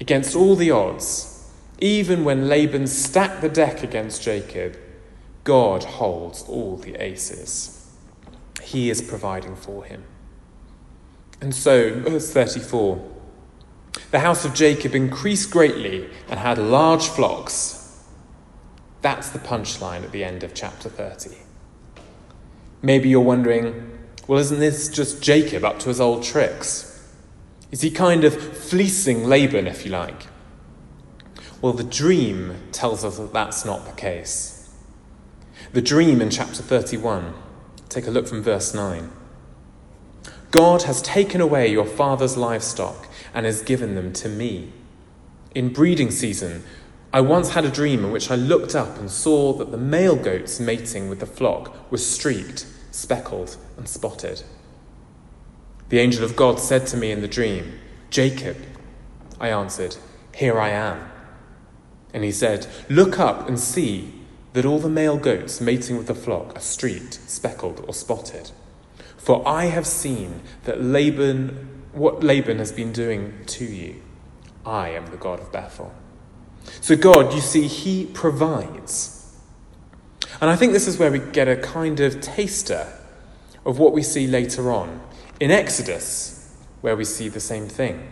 against 0.02 0.36
all 0.36 0.58
the 0.58 0.72
odds, 0.72 1.50
even 1.80 2.26
when 2.26 2.50
Laban 2.50 2.88
stacked 2.88 3.40
the 3.40 3.48
deck 3.48 3.84
against 3.84 4.22
Jacob, 4.22 4.76
God 5.46 5.86
holds 5.86 6.42
all 6.42 6.76
the 6.76 7.02
aces. 7.02 7.81
He 8.62 8.90
is 8.90 9.02
providing 9.02 9.56
for 9.56 9.84
him. 9.84 10.04
And 11.42 11.54
so, 11.56 12.00
verse 12.00 12.32
34 12.32 13.12
the 14.12 14.20
house 14.20 14.44
of 14.44 14.54
Jacob 14.54 14.94
increased 14.94 15.52
greatly 15.52 16.10
and 16.28 16.40
had 16.40 16.58
large 16.58 17.08
flocks. 17.08 18.04
That's 19.02 19.30
the 19.30 19.40
punchline 19.40 20.04
at 20.04 20.12
the 20.12 20.24
end 20.24 20.44
of 20.44 20.54
chapter 20.54 20.90
30. 20.90 21.38
Maybe 22.82 23.10
you're 23.10 23.22
wondering, 23.22 24.00
well, 24.28 24.40
isn't 24.40 24.60
this 24.60 24.90
just 24.90 25.22
Jacob 25.22 25.64
up 25.64 25.80
to 25.80 25.90
his 25.90 26.02
old 26.02 26.24
tricks? 26.24 26.88
Is 27.72 27.82
he 27.82 27.90
kind 27.90 28.26
of 28.26 28.36
fleecing 28.36 29.24
Laban, 29.24 29.66
if 29.66 29.86
you 29.86 29.92
like? 29.92 30.28
Well, 31.62 31.74
the 31.74 31.84
dream 31.84 32.56
tells 32.72 33.06
us 33.06 33.18
that 33.18 33.32
that's 33.32 33.64
not 33.64 33.86
the 33.86 33.94
case. 33.94 34.70
The 35.72 35.82
dream 35.82 36.22
in 36.22 36.30
chapter 36.30 36.62
31, 36.62 37.34
take 37.92 38.08
a 38.08 38.12
look 38.12 38.28
from 38.28 38.42
verse 38.42 38.74
9. 38.74 39.12
God 40.50 40.84
has 40.84 41.02
taken 41.02 41.42
away 41.42 41.68
your 41.70 41.86
father's 41.86 42.38
livestock 42.38 43.08
and 43.34 43.46
has 43.46 43.62
given 43.62 43.96
them 43.96 44.14
to 44.14 44.30
me. 44.30 44.72
In 45.54 45.74
breeding 45.74 46.10
season, 46.10 46.64
I 47.14 47.20
once 47.20 47.50
had 47.50 47.66
a 47.66 47.72
dream 47.72 48.06
in 48.06 48.12
which 48.12 48.32
I 48.32 48.36
looked 48.36 48.76
up 48.76 48.98
and 48.98 49.12
saw 49.12 49.54
that 49.54 49.72
the 49.72 49.78
male 49.78 50.16
goats 50.16 50.60
mating 50.60 51.10
with 51.10 51.20
the 51.20 51.26
flock 51.26 51.92
were 51.92 51.98
streaked, 51.98 52.66
speckled, 52.92 53.58
and 53.78 53.88
spotted. 53.88 54.44
The 55.90 56.00
angel 56.00 56.24
of 56.24 56.38
God 56.38 56.60
said 56.60 56.88
to 56.88 56.98
me 56.98 57.12
in 57.12 57.22
the 57.22 57.28
dream, 57.28 57.78
Jacob. 58.10 58.58
I 59.40 59.50
answered, 59.50 59.98
Here 60.34 60.58
I 60.58 60.70
am. 60.70 61.10
And 62.14 62.24
he 62.24 62.32
said, 62.32 62.68
Look 62.90 63.20
up 63.20 63.50
and 63.50 63.60
see 63.60 64.21
that 64.54 64.66
all 64.66 64.80
the 64.80 64.90
male 64.90 65.18
goats 65.18 65.62
mating 65.62 65.98
with 65.98 66.08
the 66.08 66.16
flock 66.16 66.56
are 66.56 66.62
streaked, 66.62 67.20
speckled, 67.28 67.84
or 67.88 67.94
spotted. 67.94 68.52
For 69.18 69.48
I 69.48 69.66
have 69.66 69.88
seen 69.88 70.42
that 70.64 70.82
Laban, 70.82 71.84
what 71.94 72.24
Laban 72.24 72.58
has 72.58 72.72
been 72.72 72.92
doing 72.92 73.34
to 73.46 73.66
you. 73.66 74.02
I 74.66 74.90
am 74.90 75.08
the 75.08 75.18
God 75.18 75.40
of 75.40 75.52
Bethel. 75.52 75.94
So, 76.82 76.96
God, 76.96 77.34
you 77.34 77.42
see, 77.42 77.68
He 77.68 78.06
provides. 78.06 79.38
And 80.40 80.50
I 80.50 80.56
think 80.56 80.74
this 80.74 80.88
is 80.88 80.98
where 80.98 81.12
we 81.12 81.20
get 81.20 81.48
a 81.48 81.56
kind 81.56 82.00
of 82.00 82.20
taster 82.22 82.92
of 83.66 83.80
what 83.80 83.94
we 83.94 84.02
see 84.02 84.28
later 84.28 84.72
on 84.72 85.02
in 85.40 85.52
Exodus, 85.52 86.56
where 86.82 86.96
we 86.96 87.06
see 87.06 87.30
the 87.30 87.40
same 87.40 87.68
thing. 87.68 88.08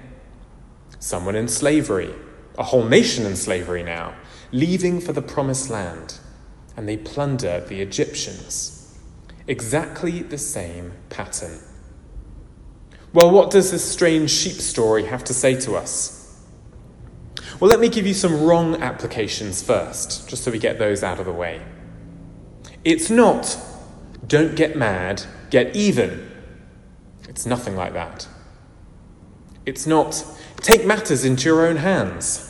Someone 1.00 1.36
in 1.36 1.48
slavery, 1.48 2.14
a 2.58 2.64
whole 2.64 2.84
nation 2.84 3.26
in 3.26 3.36
slavery 3.36 3.84
now, 3.84 4.14
leaving 4.52 5.00
for 5.00 5.14
the 5.14 5.22
promised 5.22 5.70
land, 5.70 6.20
and 6.78 6.88
they 6.88 6.98
plunder 6.98 7.66
the 7.68 7.82
Egyptians. 7.82 8.98
Exactly 9.48 10.22
the 10.22 10.38
same 10.38 10.94
pattern. 11.10 11.60
Well, 13.14 13.32
what 13.32 13.50
does 13.50 13.72
this 13.72 13.90
strange 13.90 14.30
sheep 14.30 14.54
story 14.54 15.06
have 15.06 15.24
to 15.26 15.34
say 15.34 15.60
to 15.62 15.76
us? 15.76 16.20
Well, 17.60 17.70
let 17.70 17.80
me 17.80 17.90
give 17.90 18.06
you 18.06 18.14
some 18.14 18.44
wrong 18.44 18.76
applications 18.82 19.64
first, 19.64 20.30
just 20.30 20.44
so 20.44 20.52
we 20.52 20.60
get 20.60 20.80
those 20.80 21.04
out 21.04 21.20
of 21.20 21.26
the 21.26 21.34
way. 21.34 21.62
It's 22.86 23.10
not, 23.10 23.58
don't 24.26 24.56
get 24.56 24.78
mad, 24.78 25.24
get 25.50 25.76
even. 25.76 26.32
It's 27.28 27.46
nothing 27.46 27.76
like 27.76 27.94
that. 27.94 28.28
It's 29.66 29.86
not, 29.86 30.24
take 30.58 30.86
matters 30.86 31.26
into 31.26 31.46
your 31.46 31.66
own 31.66 31.78
hands. 31.78 32.46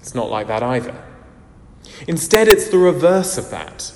It's 0.00 0.14
not 0.14 0.28
like 0.30 0.48
that 0.48 0.62
either. 0.62 1.02
Instead, 2.06 2.48
it's 2.48 2.68
the 2.68 2.78
reverse 2.78 3.36
of 3.38 3.50
that. 3.50 3.92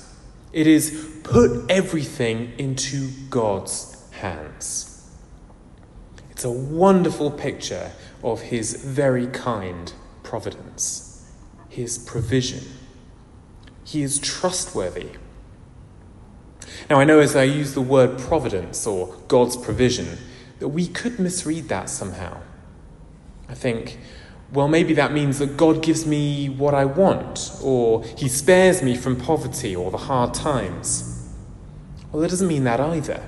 It 0.53 0.67
is 0.67 1.19
put 1.23 1.69
everything 1.69 2.53
into 2.57 3.09
God's 3.29 4.09
hands. 4.11 5.11
It's 6.31 6.43
a 6.43 6.51
wonderful 6.51 7.31
picture 7.31 7.91
of 8.23 8.41
his 8.41 8.83
very 8.83 9.27
kind 9.27 9.91
providence, 10.23 11.31
his 11.69 11.97
provision. 11.97 12.63
He 13.83 14.01
is 14.01 14.19
trustworthy. 14.19 15.09
Now, 16.89 16.99
I 16.99 17.05
know 17.05 17.19
as 17.19 17.35
I 17.35 17.43
use 17.43 17.73
the 17.73 17.81
word 17.81 18.19
providence 18.19 18.85
or 18.85 19.15
God's 19.27 19.57
provision, 19.57 20.17
that 20.59 20.69
we 20.69 20.87
could 20.87 21.19
misread 21.19 21.69
that 21.69 21.89
somehow. 21.89 22.37
I 23.47 23.53
think, 23.53 23.99
well, 24.55 24.69
maybe 24.69 24.93
that 24.93 25.11
means 25.11 25.39
that 25.39 25.57
God 25.57 25.83
gives 25.83 26.05
me 26.05 26.47
what 26.47 26.73
I 26.73 26.85
want, 26.85 27.51
or 27.61 28.03
He 28.17 28.29
spares 28.29 28.81
me 28.81 28.95
from 28.95 29.17
poverty 29.17 29.75
or 29.75 29.91
the 29.91 29.97
hard 29.97 30.33
times. 30.33 31.29
Well, 32.11 32.23
it 32.23 32.29
doesn't 32.29 32.47
mean 32.47 32.63
that 32.63 32.79
either. 32.79 33.21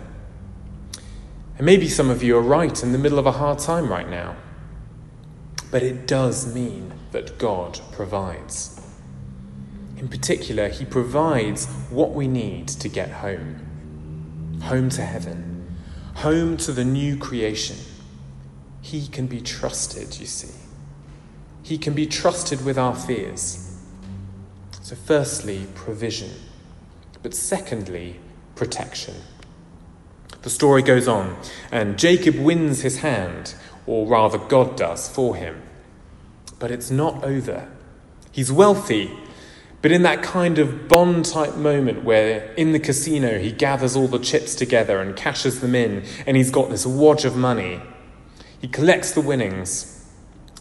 And 1.57 1.65
maybe 1.65 1.89
some 1.89 2.09
of 2.09 2.23
you 2.23 2.37
are 2.37 2.41
right 2.41 2.81
in 2.81 2.93
the 2.93 2.97
middle 2.97 3.19
of 3.19 3.25
a 3.25 3.33
hard 3.33 3.59
time 3.59 3.89
right 3.89 4.09
now. 4.09 4.37
But 5.69 5.83
it 5.83 6.07
does 6.07 6.55
mean 6.55 6.93
that 7.11 7.37
God 7.37 7.81
provides. 7.91 8.79
In 9.97 10.07
particular, 10.07 10.69
He 10.69 10.85
provides 10.85 11.65
what 11.89 12.11
we 12.11 12.29
need 12.29 12.69
to 12.69 12.87
get 12.87 13.09
home 13.09 13.63
home 14.63 14.89
to 14.89 15.03
heaven, 15.03 15.77
home 16.15 16.57
to 16.57 16.71
the 16.71 16.83
new 16.83 17.15
creation. 17.15 17.77
He 18.81 19.07
can 19.07 19.27
be 19.27 19.39
trusted, 19.39 20.19
you 20.19 20.25
see. 20.25 20.66
He 21.67 21.77
can 21.77 21.93
be 21.93 22.05
trusted 22.05 22.63
with 22.63 22.77
our 22.77 22.95
fears. 22.95 23.77
So, 24.81 24.95
firstly, 24.95 25.67
provision, 25.75 26.31
but 27.21 27.33
secondly, 27.33 28.21
protection. 28.55 29.15
The 30.43 30.49
story 30.49 30.81
goes 30.81 31.09
on, 31.09 31.35
and 31.69 31.99
Jacob 31.99 32.35
wins 32.35 32.83
his 32.83 32.99
hand, 32.99 33.53
or 33.85 34.07
rather, 34.07 34.37
God 34.37 34.77
does 34.77 35.09
for 35.09 35.35
him. 35.35 35.61
But 36.57 36.71
it's 36.71 36.89
not 36.89 37.25
over. 37.25 37.69
He's 38.31 38.49
wealthy, 38.49 39.11
but 39.81 39.91
in 39.91 40.03
that 40.03 40.23
kind 40.23 40.59
of 40.59 40.87
Bond 40.87 41.25
type 41.25 41.57
moment 41.57 42.05
where 42.05 42.53
in 42.53 42.71
the 42.71 42.79
casino 42.79 43.39
he 43.39 43.51
gathers 43.51 43.97
all 43.97 44.07
the 44.07 44.19
chips 44.19 44.55
together 44.55 45.01
and 45.01 45.17
cashes 45.17 45.59
them 45.59 45.75
in, 45.75 46.05
and 46.25 46.37
he's 46.37 46.49
got 46.49 46.69
this 46.69 46.85
wad 46.85 47.25
of 47.25 47.35
money, 47.35 47.81
he 48.61 48.69
collects 48.69 49.11
the 49.11 49.19
winnings. 49.19 49.96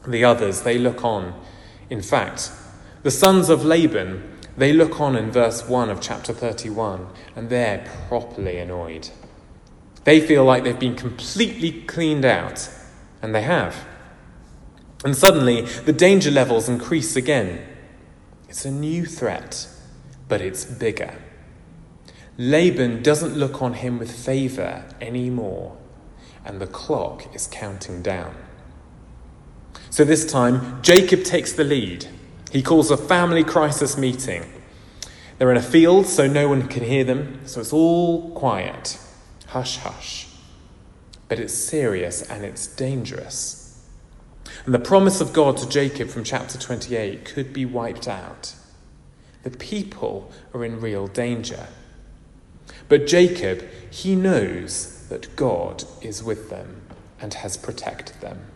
The 0.07 0.25
others, 0.25 0.63
they 0.63 0.79
look 0.79 1.05
on. 1.05 1.35
In 1.91 2.03
fact, 2.03 2.53
the 3.03 3.11
sons 3.11 3.49
of 3.49 3.65
Laban, 3.65 4.39
they 4.57 4.73
look 4.73 5.01
on 5.01 5.17
in 5.17 5.31
verse 5.31 5.69
1 5.69 5.91
of 5.91 6.01
chapter 6.01 6.33
31, 6.33 7.07
and 7.35 7.49
they're 7.49 7.87
properly 8.09 8.59
annoyed. 8.59 9.11
They 10.05 10.21
feel 10.21 10.45
like 10.45 10.65
they've 10.65 10.79
been 10.79 10.97
completely 10.97 11.83
cleaned 11.83 12.25
out, 12.25 12.71
and 13.21 13.35
they 13.35 13.43
have. 13.43 13.87
And 15.05 15.17
suddenly, 15.17 15.63
the 15.63 15.93
danger 15.93 16.31
levels 16.31 16.69
increase 16.69 17.17
again. 17.17 17.67
It's 18.49 18.65
a 18.65 18.71
new 18.71 19.05
threat, 19.05 19.69
but 20.29 20.41
it's 20.41 20.65
bigger. 20.65 21.21
Laban 22.39 23.03
doesn't 23.03 23.37
look 23.37 23.61
on 23.63 23.75
him 23.75 23.99
with 23.99 24.13
favour 24.13 24.85
anymore, 25.01 25.77
and 26.45 26.61
the 26.61 26.67
clock 26.67 27.35
is 27.35 27.49
counting 27.51 28.03
down. 28.03 28.37
So 29.90 30.04
this 30.04 30.30
time, 30.30 30.83
Jacob 30.83 31.25
takes 31.25 31.52
the 31.52 31.64
lead. 31.64 32.06
He 32.52 32.62
calls 32.62 32.90
a 32.90 32.97
family 32.97 33.45
crisis 33.45 33.97
meeting. 33.97 34.45
They're 35.38 35.50
in 35.50 35.56
a 35.56 35.62
field, 35.62 36.06
so 36.06 36.26
no 36.26 36.49
one 36.49 36.68
can 36.68 36.85
hear 36.85 37.04
them, 37.04 37.40
so 37.45 37.61
it's 37.61 37.73
all 37.73 38.30
quiet. 38.30 38.99
Hush, 39.49 39.78
hush. 39.78 40.28
But 41.28 41.38
it's 41.38 41.54
serious 41.54 42.23
and 42.23 42.45
it's 42.45 42.66
dangerous. 42.66 43.87
And 44.64 44.75
the 44.75 44.78
promise 44.78 45.21
of 45.21 45.33
God 45.33 45.56
to 45.59 45.68
Jacob 45.68 46.09
from 46.09 46.25
chapter 46.25 46.59
28 46.59 47.25
could 47.25 47.52
be 47.52 47.64
wiped 47.64 48.09
out. 48.09 48.54
The 49.42 49.50
people 49.50 50.33
are 50.54 50.64
in 50.64 50.80
real 50.80 51.06
danger. 51.06 51.68
But 52.88 53.06
Jacob, 53.06 53.64
he 53.90 54.16
knows 54.16 55.06
that 55.09 55.37
God 55.37 55.85
is 56.00 56.23
with 56.23 56.50
them 56.50 56.83
and 57.21 57.35
has 57.35 57.56
protected 57.56 58.21
them. 58.21 58.47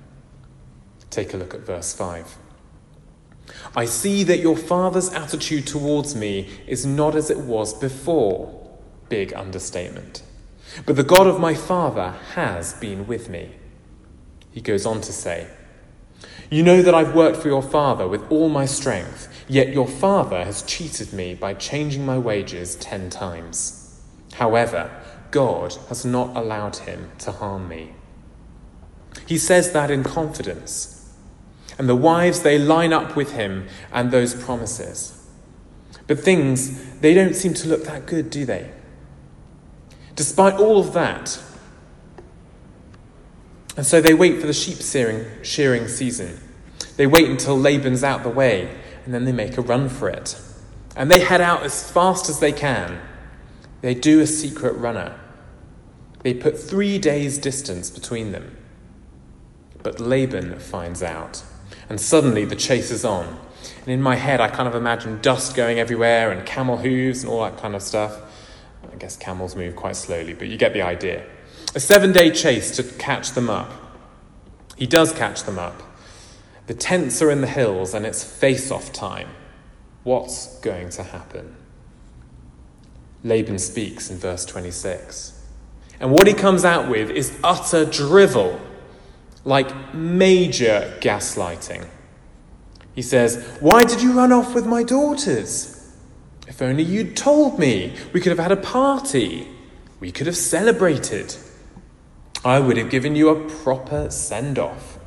Take 1.11 1.35
a 1.35 1.37
look 1.37 1.55
at 1.55 1.61
verse 1.61 1.93
5. 1.93 2.39
I 3.75 3.85
see 3.85 4.23
that 4.25 4.39
your 4.39 4.57
father's 4.57 5.13
attitude 5.13 5.67
towards 5.67 6.15
me 6.15 6.49
is 6.67 6.87
not 6.87 7.17
as 7.17 7.31
it 7.31 7.39
was 7.39 7.75
before. 7.75 8.57
Big 9.09 9.35
understatement. 9.35 10.23
But 10.87 10.95
the 10.95 11.03
God 11.03 11.27
of 11.27 11.41
my 11.41 11.55
father 11.55 12.15
has 12.35 12.75
been 12.75 13.09
with 13.09 13.29
me. 13.29 13.57
He 14.53 14.61
goes 14.61 14.87
on 14.87 15.01
to 15.01 15.13
say, 15.13 15.49
You 16.49 16.63
know 16.63 16.81
that 16.83 16.95
I've 16.95 17.15
worked 17.15 17.39
for 17.39 17.49
your 17.49 17.63
father 17.63 18.07
with 18.07 18.23
all 18.31 18.49
my 18.49 18.67
strength, 18.67 19.29
yet 19.49 19.73
your 19.73 19.89
father 19.89 20.45
has 20.45 20.63
cheated 20.63 21.13
me 21.13 21.35
by 21.35 21.55
changing 21.55 22.07
my 22.07 22.19
wages 22.19 22.77
ten 22.77 23.11
times. 23.11 24.01
However, 24.35 24.91
God 25.33 25.75
has 25.89 26.05
not 26.05 26.37
allowed 26.37 26.77
him 26.77 27.11
to 27.19 27.33
harm 27.33 27.69
me. 27.69 27.95
He 29.27 29.39
says 29.39 29.73
that 29.73 29.91
in 29.91 30.05
confidence 30.05 31.00
and 31.81 31.89
the 31.89 31.97
wives, 31.97 32.43
they 32.43 32.59
line 32.59 32.93
up 32.93 33.17
with 33.17 33.33
him 33.33 33.67
and 33.91 34.11
those 34.11 34.35
promises. 34.35 35.27
But 36.07 36.21
things, 36.21 36.99
they 37.01 37.15
don't 37.15 37.33
seem 37.33 37.55
to 37.55 37.69
look 37.69 37.85
that 37.85 38.05
good, 38.05 38.29
do 38.29 38.45
they? 38.45 38.71
Despite 40.15 40.61
all 40.61 40.79
of 40.79 40.93
that, 40.93 41.43
and 43.79 43.87
so 43.87 44.03
they 44.03 44.13
wait 44.13 44.43
for 44.43 44.47
the 44.47 44.53
sheep 44.53 44.83
shearing, 44.83 45.25
shearing 45.43 45.89
season. 45.89 46.39
They 46.99 47.07
wait 47.07 47.31
until 47.31 47.59
Laban's 47.59 48.05
out 48.05 48.25
the 48.25 48.29
way, 48.29 48.79
and 49.07 49.15
then 49.15 49.25
they 49.25 49.33
make 49.33 49.57
a 49.57 49.63
run 49.63 49.89
for 49.89 50.11
it. 50.11 50.39
And 50.97 51.11
they 51.11 51.21
head 51.21 51.41
out 51.41 51.63
as 51.63 51.91
fast 51.91 52.29
as 52.29 52.41
they 52.41 52.53
can. 52.53 53.01
They 53.81 53.95
do 53.95 54.21
a 54.21 54.27
secret 54.27 54.75
runner. 54.75 55.19
They 56.25 56.35
put 56.35 56.61
three 56.61 56.99
days' 56.99 57.39
distance 57.39 57.89
between 57.89 58.33
them. 58.33 58.59
But 59.83 59.99
Laban 59.99 60.59
finds 60.59 61.03
out. 61.03 61.43
And 61.91 62.01
suddenly 62.01 62.45
the 62.45 62.57
chase 62.57 62.93
is 62.93 63.05
on. 63.05 63.37
And 63.81 63.89
in 63.89 64.01
my 64.01 64.15
head, 64.15 64.41
I 64.41 64.49
kind 64.49 64.69
of 64.69 64.77
imagine 64.77 65.21
dust 65.21 65.57
going 65.57 65.81
everywhere 65.81 66.31
and 66.31 66.47
camel 66.47 66.79
hooves 66.79 67.25
and 67.25 67.33
all 67.33 67.43
that 67.43 67.59
kind 67.59 67.75
of 67.75 67.83
stuff. 67.83 68.17
I 68.91 68.97
guess 68.97 69.17
camels 69.17 69.57
move 69.57 69.75
quite 69.75 69.97
slowly, 69.97 70.33
but 70.33 70.47
you 70.47 70.57
get 70.57 70.73
the 70.73 70.83
idea. 70.83 71.27
A 71.75 71.81
seven 71.81 72.13
day 72.13 72.31
chase 72.31 72.77
to 72.77 72.85
catch 72.85 73.33
them 73.33 73.51
up. 73.51 73.73
He 74.77 74.87
does 74.87 75.13
catch 75.13 75.43
them 75.43 75.59
up. 75.59 75.83
The 76.69 76.75
tents 76.75 77.21
are 77.21 77.31
in 77.31 77.41
the 77.41 77.49
hills 77.49 77.93
and 77.93 78.07
it's 78.07 78.23
face 78.23 78.71
off 78.71 78.93
time. 78.93 79.29
What's 80.05 80.61
going 80.61 80.91
to 80.91 81.03
happen? 81.03 81.57
Laban 83.25 83.59
speaks 83.59 84.11
in 84.11 84.17
verse 84.17 84.45
26. 84.47 85.45
And 85.99 86.13
what 86.13 86.29
he 86.29 86.35
comes 86.35 86.65
out 86.65 86.89
with 86.89 87.11
is 87.11 87.37
utter 87.43 87.85
drivel 87.85 88.61
like 89.45 89.95
major 89.95 90.97
gaslighting. 91.01 91.87
He 92.95 93.03
says, 93.03 93.57
Why 93.61 93.85
did 93.85 94.03
you 94.03 94.13
run 94.13 94.33
off 94.33 94.55
with 94.55 94.67
my 94.67 94.83
daughters? 94.83 95.77
If 96.47 96.61
only 96.61 96.83
you'd 96.83 97.17
told 97.17 97.59
me, 97.59 97.95
we 98.13 98.21
could 98.21 98.31
have 98.31 98.39
had 98.39 98.53
a 98.53 98.57
party. 98.57 99.49
We 100.01 100.11
could 100.11 100.27
have 100.27 100.37
celebrated. 100.37 101.37
I 102.45 102.59
would 102.59 102.77
have 102.77 102.91
given 102.91 103.15
you 103.15 103.29
a 103.29 103.49
proper 103.49 104.11
send 104.11 104.59
off. 104.59 104.99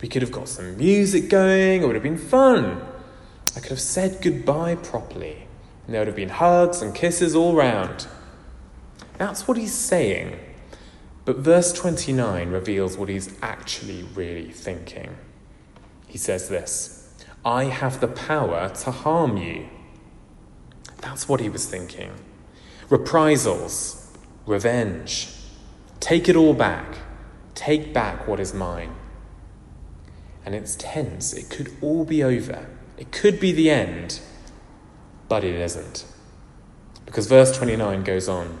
We 0.00 0.08
could 0.08 0.22
have 0.22 0.32
got 0.32 0.48
some 0.48 0.76
music 0.76 1.28
going, 1.28 1.82
it 1.82 1.86
would 1.86 1.94
have 1.96 2.02
been 2.02 2.18
fun. 2.18 2.82
I 3.56 3.60
could 3.60 3.70
have 3.70 3.80
said 3.80 4.22
goodbye 4.22 4.76
properly, 4.76 5.46
and 5.84 5.94
there 5.94 6.00
would 6.00 6.08
have 6.08 6.16
been 6.16 6.28
hugs 6.28 6.80
and 6.80 6.94
kisses 6.94 7.34
all 7.34 7.54
round. 7.54 8.06
That's 9.18 9.48
what 9.48 9.56
he's 9.56 9.74
saying 9.74 10.38
but 11.28 11.36
verse 11.36 11.74
29 11.74 12.48
reveals 12.48 12.96
what 12.96 13.10
he's 13.10 13.36
actually 13.42 14.02
really 14.14 14.50
thinking. 14.50 15.14
He 16.06 16.16
says 16.16 16.48
this 16.48 17.14
I 17.44 17.64
have 17.64 18.00
the 18.00 18.08
power 18.08 18.70
to 18.70 18.90
harm 18.90 19.36
you. 19.36 19.68
That's 21.02 21.28
what 21.28 21.40
he 21.40 21.50
was 21.50 21.66
thinking. 21.66 22.12
Reprisals, 22.88 24.10
revenge. 24.46 25.28
Take 26.00 26.30
it 26.30 26.34
all 26.34 26.54
back. 26.54 26.96
Take 27.54 27.92
back 27.92 28.26
what 28.26 28.40
is 28.40 28.54
mine. 28.54 28.94
And 30.46 30.54
it's 30.54 30.76
tense. 30.76 31.34
It 31.34 31.50
could 31.50 31.76
all 31.82 32.06
be 32.06 32.24
over. 32.24 32.70
It 32.96 33.12
could 33.12 33.38
be 33.38 33.52
the 33.52 33.68
end, 33.68 34.20
but 35.28 35.44
it 35.44 35.56
isn't. 35.56 36.06
Because 37.04 37.26
verse 37.26 37.54
29 37.54 38.02
goes 38.02 38.30
on 38.30 38.60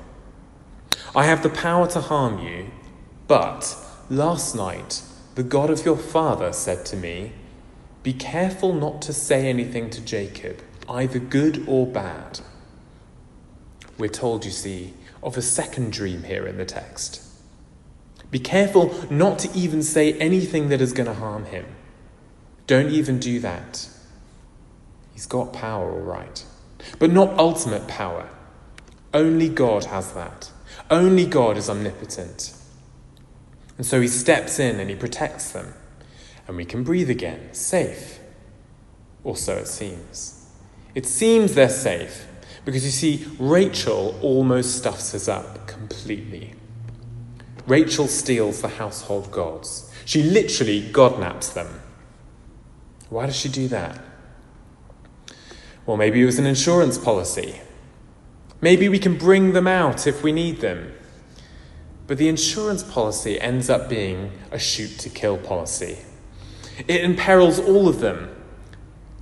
I 1.14 1.24
have 1.24 1.42
the 1.42 1.48
power 1.48 1.86
to 1.88 2.00
harm 2.00 2.38
you, 2.38 2.70
but 3.26 3.76
last 4.10 4.54
night 4.54 5.02
the 5.34 5.42
God 5.42 5.70
of 5.70 5.84
your 5.84 5.96
father 5.96 6.52
said 6.52 6.84
to 6.86 6.96
me, 6.96 7.32
Be 8.02 8.12
careful 8.12 8.72
not 8.72 9.00
to 9.02 9.12
say 9.12 9.48
anything 9.48 9.90
to 9.90 10.00
Jacob, 10.00 10.62
either 10.88 11.18
good 11.18 11.64
or 11.68 11.86
bad. 11.86 12.40
We're 13.98 14.08
told, 14.08 14.44
you 14.44 14.50
see, 14.50 14.94
of 15.22 15.36
a 15.36 15.42
second 15.42 15.92
dream 15.92 16.24
here 16.24 16.46
in 16.46 16.56
the 16.56 16.64
text. 16.64 17.22
Be 18.30 18.38
careful 18.38 18.94
not 19.10 19.38
to 19.40 19.52
even 19.58 19.82
say 19.82 20.12
anything 20.14 20.68
that 20.68 20.80
is 20.80 20.92
going 20.92 21.06
to 21.06 21.14
harm 21.14 21.46
him. 21.46 21.66
Don't 22.66 22.90
even 22.90 23.18
do 23.18 23.40
that. 23.40 23.88
He's 25.14 25.26
got 25.26 25.52
power, 25.52 25.90
all 25.90 26.00
right, 26.00 26.44
but 26.98 27.10
not 27.10 27.38
ultimate 27.38 27.88
power. 27.88 28.28
Only 29.14 29.48
God 29.48 29.84
has 29.86 30.12
that. 30.12 30.50
Only 30.90 31.26
God 31.26 31.56
is 31.56 31.68
omnipotent. 31.68 32.54
And 33.76 33.86
so 33.86 34.00
he 34.00 34.08
steps 34.08 34.58
in 34.58 34.80
and 34.80 34.90
he 34.90 34.96
protects 34.96 35.52
them. 35.52 35.74
And 36.46 36.56
we 36.56 36.64
can 36.64 36.82
breathe 36.82 37.10
again, 37.10 37.52
safe. 37.52 38.18
Or 39.22 39.36
so 39.36 39.56
it 39.56 39.68
seems. 39.68 40.46
It 40.94 41.06
seems 41.06 41.54
they're 41.54 41.68
safe 41.68 42.26
because 42.64 42.84
you 42.84 42.90
see, 42.90 43.26
Rachel 43.38 44.18
almost 44.20 44.76
stuffs 44.76 45.14
us 45.14 45.28
up 45.28 45.66
completely. 45.66 46.54
Rachel 47.66 48.06
steals 48.08 48.60
the 48.60 48.68
household 48.68 49.30
gods. 49.30 49.90
She 50.04 50.22
literally 50.22 50.82
godnaps 50.82 51.52
them. 51.52 51.80
Why 53.10 53.26
does 53.26 53.36
she 53.36 53.48
do 53.48 53.68
that? 53.68 53.98
Well, 55.86 55.96
maybe 55.96 56.20
it 56.20 56.26
was 56.26 56.38
an 56.38 56.46
insurance 56.46 56.98
policy. 56.98 57.60
Maybe 58.60 58.88
we 58.88 58.98
can 58.98 59.16
bring 59.16 59.52
them 59.52 59.66
out 59.66 60.06
if 60.06 60.22
we 60.22 60.32
need 60.32 60.60
them. 60.60 60.92
But 62.06 62.18
the 62.18 62.28
insurance 62.28 62.82
policy 62.82 63.40
ends 63.40 63.70
up 63.70 63.88
being 63.88 64.32
a 64.50 64.58
shoot 64.58 64.98
to 65.00 65.10
kill 65.10 65.38
policy. 65.38 65.98
It 66.88 67.02
imperils 67.02 67.58
all 67.58 67.88
of 67.88 68.00
them. 68.00 68.34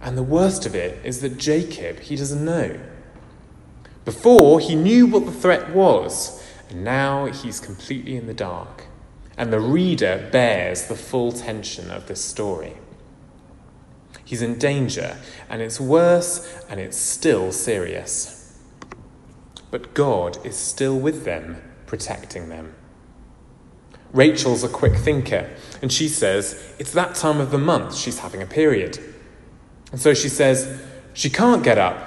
And 0.00 0.16
the 0.16 0.22
worst 0.22 0.66
of 0.66 0.74
it 0.74 1.04
is 1.04 1.20
that 1.20 1.36
Jacob, 1.36 2.00
he 2.00 2.16
doesn't 2.16 2.44
know. 2.44 2.78
Before, 4.04 4.60
he 4.60 4.76
knew 4.76 5.06
what 5.06 5.26
the 5.26 5.32
threat 5.32 5.74
was, 5.74 6.42
and 6.70 6.84
now 6.84 7.26
he's 7.26 7.58
completely 7.58 8.16
in 8.16 8.26
the 8.26 8.34
dark. 8.34 8.84
And 9.36 9.52
the 9.52 9.60
reader 9.60 10.28
bears 10.30 10.86
the 10.86 10.94
full 10.94 11.32
tension 11.32 11.90
of 11.90 12.06
this 12.06 12.24
story. 12.24 12.74
He's 14.24 14.42
in 14.42 14.58
danger, 14.58 15.16
and 15.48 15.60
it's 15.60 15.80
worse, 15.80 16.64
and 16.68 16.78
it's 16.78 16.96
still 16.96 17.52
serious. 17.52 18.35
But 19.70 19.94
God 19.94 20.38
is 20.44 20.56
still 20.56 20.98
with 20.98 21.24
them, 21.24 21.60
protecting 21.86 22.48
them. 22.48 22.74
Rachel's 24.12 24.64
a 24.64 24.68
quick 24.68 24.94
thinker, 24.94 25.50
and 25.82 25.92
she 25.92 26.08
says 26.08 26.74
it's 26.78 26.92
that 26.92 27.14
time 27.14 27.40
of 27.40 27.50
the 27.50 27.58
month 27.58 27.94
she's 27.94 28.20
having 28.20 28.40
a 28.40 28.46
period. 28.46 28.98
And 29.92 30.00
so 30.00 30.14
she 30.14 30.28
says 30.28 30.80
she 31.12 31.28
can't 31.28 31.62
get 31.62 31.78
up, 31.78 31.98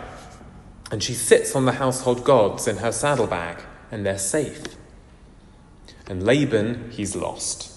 and 0.91 1.03
she 1.03 1.13
sits 1.13 1.55
on 1.55 1.65
the 1.65 1.73
household 1.73 2.23
gods 2.23 2.67
in 2.67 2.77
her 2.77 2.91
saddlebag, 2.91 3.61
and 3.91 4.05
they're 4.05 4.17
safe. 4.17 4.63
And 6.07 6.23
Laban, 6.23 6.89
he's 6.91 7.15
lost. 7.15 7.71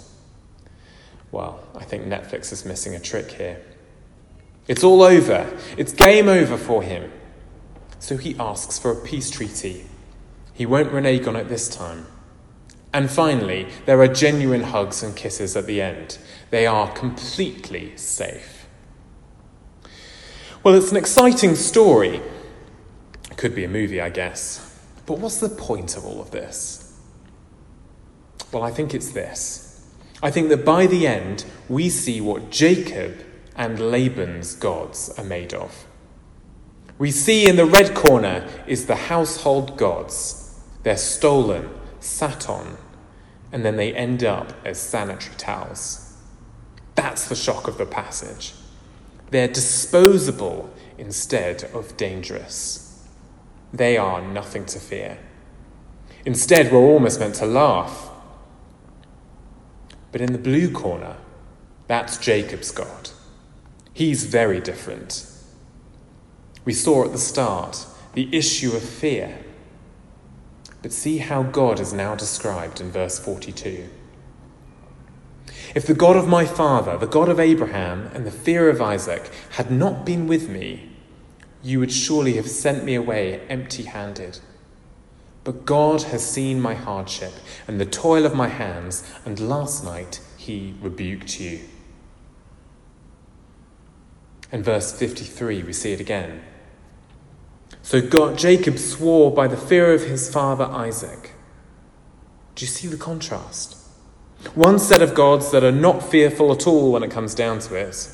Well, 1.31 1.61
I 1.75 1.85
think 1.85 2.05
Netflix 2.05 2.53
is 2.53 2.65
missing 2.65 2.95
a 2.95 3.01
trick 3.01 3.33
here. 3.33 3.61
It's 4.69 4.85
all 4.85 5.03
over. 5.03 5.59
It's 5.77 5.93
game 5.93 6.29
over 6.29 6.57
for 6.57 6.83
him. 6.83 7.11
So 8.03 8.17
he 8.17 8.35
asks 8.37 8.81
for 8.81 8.91
a 8.91 8.97
peace 8.97 9.31
treaty. 9.31 9.87
He 10.53 10.67
won't 10.67 10.91
renege 10.91 11.29
on 11.29 11.37
it 11.37 11.49
this 11.49 11.69
time. 11.69 12.05
And 12.93 13.09
finally, 13.09 13.69
there 13.87 14.01
are 14.01 14.09
genuine 14.09 14.65
hugs 14.65 15.05
and 15.05 15.15
kisses 15.15 15.57
at 15.57 15.67
the 15.67 15.81
end. 15.81 16.19
They 16.51 16.67
are 16.67 16.93
completely 16.93 17.97
safe. 17.97 18.67
Well, 20.65 20.75
it's 20.75 20.91
an 20.91 20.97
exciting 20.97 21.55
story. 21.55 22.21
It 23.31 23.37
could 23.37 23.55
be 23.55 23.63
a 23.63 23.69
movie, 23.69 24.01
I 24.01 24.09
guess. 24.09 24.83
But 25.07 25.21
what's 25.21 25.39
the 25.39 25.49
point 25.49 25.97
of 25.97 26.05
all 26.05 26.21
of 26.21 26.33
this? 26.33 26.99
Well, 28.51 28.65
I 28.65 28.73
think 28.73 28.95
it's 28.95 29.13
this. 29.13 29.89
I 30.21 30.33
think 30.33 30.49
that 30.49 30.65
by 30.65 30.89
the 30.89 31.07
end, 31.07 31.45
we 31.69 31.89
see 31.89 32.21
what 32.21 32.51
Jacob 32.51 33.25
and 33.55 33.79
Laban's 33.79 34.57
gods 34.57 35.09
are 35.17 35.25
made 35.25 35.55
of. 35.55 35.87
We 37.03 37.11
see 37.11 37.49
in 37.49 37.57
the 37.57 37.67
red 37.67 37.97
corner 37.97 38.49
is 38.65 38.87
the 38.87 38.95
household 38.95 39.77
gods. 39.77 40.61
They're 40.85 40.97
stolen, 40.97 41.69
sat 41.99 42.49
on, 42.49 42.77
and 43.51 43.65
then 43.65 43.75
they 43.75 43.93
end 43.93 44.23
up 44.23 44.53
as 44.65 44.79
sanitary 44.79 45.35
towels. 45.35 46.17
That's 46.95 47.27
the 47.27 47.35
shock 47.35 47.67
of 47.67 47.77
the 47.77 47.87
passage. 47.87 48.55
They're 49.33 49.49
disposable 49.49 50.73
instead 50.97 51.65
of 51.75 51.97
dangerous. 51.97 53.05
They 53.73 53.97
are 53.97 54.23
nothing 54.23 54.65
to 54.67 54.79
fear. 54.79 55.19
Instead, 56.25 56.71
we're 56.71 56.79
almost 56.79 57.19
meant 57.19 57.35
to 57.35 57.47
laugh. 57.47 58.11
But 60.13 60.21
in 60.21 60.31
the 60.31 60.39
blue 60.39 60.71
corner, 60.71 61.17
that's 61.89 62.17
Jacob's 62.17 62.71
God. 62.71 63.11
He's 63.93 64.23
very 64.23 64.61
different. 64.61 65.32
We 66.65 66.73
saw 66.73 67.05
at 67.05 67.13
the 67.13 67.19
start 67.19 67.87
the 68.15 68.29
issue 68.37 68.73
of 68.73 68.83
fear. 68.83 69.39
But 70.83 70.93
see 70.93 71.19
how 71.19 71.43
God 71.43 71.81
is 71.81 71.93
now 71.93 72.15
described 72.15 72.81
in 72.81 72.91
verse 72.91 73.19
42. 73.19 73.89
If 75.75 75.87
the 75.87 75.95
God 75.95 76.17
of 76.17 76.29
my 76.29 76.45
father, 76.45 76.99
the 76.99 77.07
God 77.07 77.29
of 77.29 77.41
Abraham, 77.41 78.11
and 78.15 78.27
the 78.27 78.31
fear 78.31 78.69
of 78.69 78.83
Isaac 78.83 79.31
had 79.51 79.71
not 79.71 80.05
been 80.05 80.27
with 80.27 80.49
me, 80.49 80.91
you 81.63 81.79
would 81.79 81.93
surely 81.93 82.35
have 82.35 82.49
sent 82.49 82.85
me 82.85 82.95
away 82.95 83.41
empty 83.49 83.85
handed. 83.85 84.41
But 85.45 85.65
God 85.65 86.03
has 86.03 86.29
seen 86.29 86.61
my 86.61 86.75
hardship 86.75 87.33
and 87.67 87.81
the 87.81 87.87
toil 87.87 88.27
of 88.27 88.35
my 88.35 88.49
hands, 88.49 89.05
and 89.25 89.41
last 89.41 89.85
night 89.85 90.21
he 90.37 90.75
rebuked 90.81 91.41
you. 91.41 91.61
In 94.51 94.63
verse 94.63 94.93
53, 94.93 95.63
we 95.63 95.73
see 95.73 95.93
it 95.93 96.01
again. 96.01 96.43
So 97.81 98.01
God, 98.01 98.37
Jacob 98.37 98.79
swore 98.79 99.33
by 99.33 99.49
the 99.49 99.57
fear 99.57 99.93
of 99.95 100.03
his 100.03 100.31
father 100.31 100.65
Isaac. 100.65 101.33
Do 102.55 102.65
you 102.65 102.69
see 102.69 102.89
the 102.89 102.97
contrast? 102.99 103.77
One 104.55 104.79
set 104.79 105.01
of 105.01 105.15
gods 105.15 105.51
that 105.53 105.65
are 105.65 105.73
not 105.73 106.03
fearful 106.03 106.53
at 106.53 106.67
all 106.67 106.93
when 106.93 107.03
it 107.03 107.11
comes 107.11 107.35
down 107.35 107.61
to 107.61 107.75
it, 107.75 108.11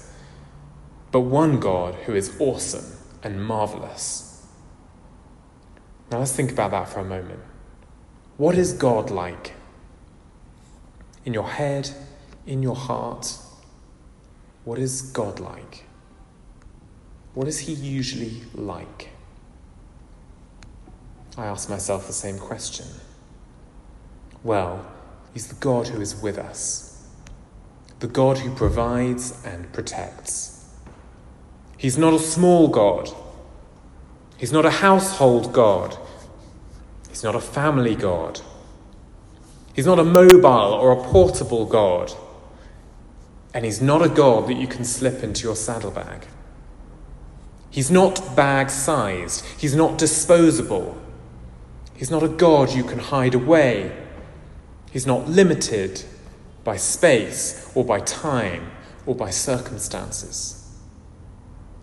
but 1.11 1.21
one 1.21 1.59
God 1.59 1.95
who 2.07 2.15
is 2.15 2.37
awesome 2.39 2.97
and 3.23 3.45
marvelous. 3.45 4.47
Now 6.11 6.19
let's 6.19 6.35
think 6.35 6.53
about 6.53 6.71
that 6.71 6.89
for 6.89 7.01
a 7.01 7.05
moment. 7.05 7.41
What 8.37 8.57
is 8.57 8.73
God 8.73 9.11
like? 9.11 9.55
In 11.25 11.35
your 11.35 11.49
head, 11.49 11.91
in 12.47 12.63
your 12.63 12.77
heart, 12.77 13.37
what 14.65 14.79
is 14.79 15.03
God 15.03 15.41
like? 15.41 15.85
What 17.35 17.49
is 17.49 17.61
He 17.61 17.73
usually 17.73 18.43
like? 18.55 19.11
I 21.39 21.47
ask 21.47 21.71
myself 21.71 22.09
the 22.09 22.13
same 22.13 22.37
question. 22.37 22.87
Well, 24.43 24.85
He's 25.33 25.47
the 25.47 25.55
God 25.55 25.87
who 25.87 26.01
is 26.01 26.21
with 26.21 26.37
us, 26.37 27.07
the 28.01 28.09
God 28.09 28.39
who 28.39 28.53
provides 28.55 29.41
and 29.45 29.73
protects. 29.73 30.69
He's 31.77 31.97
not 31.97 32.13
a 32.13 32.19
small 32.19 32.67
God, 32.67 33.09
He's 34.37 34.51
not 34.51 34.67
a 34.67 34.71
household 34.71 35.53
God, 35.53 35.97
He's 37.09 37.23
not 37.23 37.37
a 37.37 37.41
family 37.41 37.95
God, 37.95 38.41
He's 39.75 39.87
not 39.87 40.01
a 40.01 40.05
mobile 40.05 40.73
or 40.75 40.91
a 40.91 41.05
portable 41.05 41.67
God, 41.67 42.13
and 43.55 43.65
He's 43.65 43.81
not 43.81 44.03
a 44.03 44.09
God 44.09 44.49
that 44.49 44.57
you 44.57 44.67
can 44.67 44.85
slip 44.85 45.23
into 45.23 45.45
your 45.45 45.55
saddlebag. 45.55 46.27
He's 47.71 47.93
not 47.93 48.35
bag 48.35 48.71
sized. 48.71 49.45
He's 49.57 49.77
not 49.77 49.99
disposable. 49.99 51.01
He's 51.99 52.13
not 52.13 52.23
a 52.23 52.29
God 52.29 52.73
you 52.73 52.85
can 52.85 53.01
hide 53.01 53.35
away. 53.35 53.93
He's 54.93 55.05
not 55.05 55.29
limited 55.29 56.05
by 56.63 56.77
space 56.77 57.73
or 57.75 57.85
by 57.85 57.99
time 57.99 58.71
or 59.05 59.17
by 59.17 59.31
circumstances. 59.31 60.79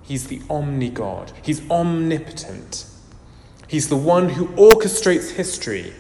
He's 0.04 0.28
the 0.28 0.42
omni 0.50 0.90
God. 0.90 1.34
He's 1.44 1.70
omnipotent. 1.70 2.86
He's 3.68 3.90
the 3.90 3.98
one 3.98 4.30
who 4.30 4.48
orchestrates 4.56 5.32
history. 5.32 5.94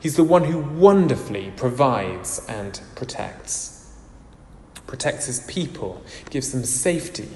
He's 0.00 0.16
the 0.16 0.24
one 0.24 0.42
who 0.42 0.58
wonderfully 0.58 1.52
provides 1.56 2.44
and 2.48 2.80
protects. 2.96 3.94
Protects 4.88 5.26
his 5.26 5.40
people, 5.46 6.02
gives 6.30 6.50
them 6.50 6.64
safety, 6.64 7.28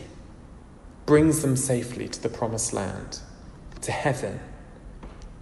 brings 1.07 1.43
them 1.43 1.55
safely 1.57 2.09
to 2.09 2.21
the 2.21 2.29
promised 2.29 2.73
land, 2.73 3.21
to 3.83 3.93
heaven 3.93 4.41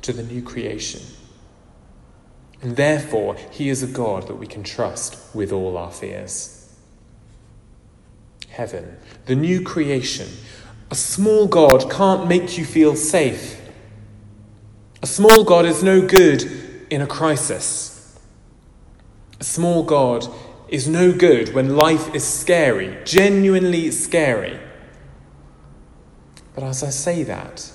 to 0.02 0.12
the 0.12 0.22
new 0.22 0.42
creation. 0.42 1.02
And 2.62 2.76
therefore, 2.76 3.36
He 3.50 3.68
is 3.68 3.82
a 3.82 3.86
God 3.86 4.28
that 4.28 4.36
we 4.36 4.46
can 4.46 4.62
trust 4.62 5.18
with 5.34 5.52
all 5.52 5.76
our 5.76 5.90
fears. 5.90 6.74
Heaven, 8.50 8.96
the 9.26 9.34
new 9.34 9.62
creation. 9.62 10.28
A 10.90 10.94
small 10.94 11.46
God 11.46 11.90
can't 11.90 12.28
make 12.28 12.58
you 12.58 12.64
feel 12.64 12.96
safe. 12.96 13.60
A 15.02 15.06
small 15.06 15.44
God 15.44 15.64
is 15.64 15.82
no 15.82 16.06
good 16.06 16.42
in 16.90 17.00
a 17.00 17.06
crisis. 17.06 18.18
A 19.38 19.44
small 19.44 19.82
God 19.82 20.26
is 20.68 20.86
no 20.86 21.12
good 21.12 21.54
when 21.54 21.76
life 21.76 22.14
is 22.14 22.24
scary, 22.24 22.98
genuinely 23.04 23.90
scary. 23.90 24.58
But 26.54 26.64
as 26.64 26.82
I 26.82 26.90
say 26.90 27.22
that, 27.22 27.72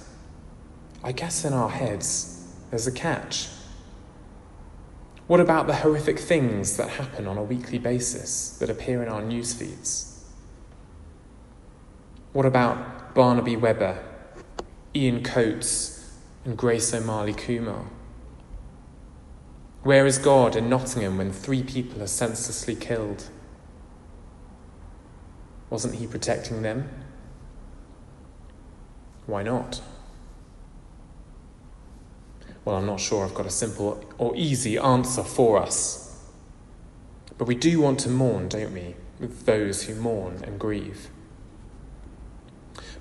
I 1.06 1.12
guess 1.12 1.46
in 1.46 1.54
our 1.54 1.70
heads 1.70 2.52
there's 2.72 2.88
a 2.88 2.92
catch. 2.92 3.48
What 5.28 5.40
about 5.40 5.68
the 5.68 5.76
horrific 5.76 6.18
things 6.18 6.78
that 6.78 6.90
happen 6.90 7.28
on 7.28 7.38
a 7.38 7.44
weekly 7.44 7.78
basis 7.78 8.58
that 8.58 8.72
appear 8.72 9.04
in 9.04 9.10
our 9.10 9.22
news 9.22 9.54
feeds? 9.54 10.26
What 12.34 12.48
about 12.48 13.14
Barnaby 13.14 13.56
Webber, 13.56 14.04
Ian 14.96 15.24
Coates, 15.24 16.12
and 16.44 16.58
Grace 16.58 16.92
O'Malley 16.92 17.34
Kumar? 17.34 17.86
Where 19.84 20.08
is 20.08 20.18
God 20.18 20.56
in 20.56 20.70
Nottingham 20.70 21.20
when 21.20 21.32
three 21.32 21.62
people 21.62 22.02
are 22.02 22.08
senselessly 22.08 22.76
killed? 22.76 23.30
Wasn't 25.70 25.96
He 25.96 26.08
protecting 26.08 26.64
them? 26.64 26.90
Why 29.28 29.44
not? 29.44 29.82
Well, 32.66 32.78
I'm 32.78 32.88
not 32.88 33.00
sure 33.00 33.24
I've 33.24 33.36
got 33.36 33.46
a 33.46 33.52
simple 33.52 34.04
or 34.18 34.36
easy 34.36 34.78
answer 34.78 35.24
for 35.24 35.62
us. 35.62 36.20
But 37.38 37.48
we 37.48 37.54
do 37.54 37.80
want 37.80 38.00
to 38.02 38.10
mourn, 38.10 38.50
don't 38.50 38.74
we, 38.74 38.96
with 39.20 39.46
those 39.46 39.84
who 39.84 39.94
mourn 39.94 40.42
and 40.44 40.60
grieve. 40.60 41.10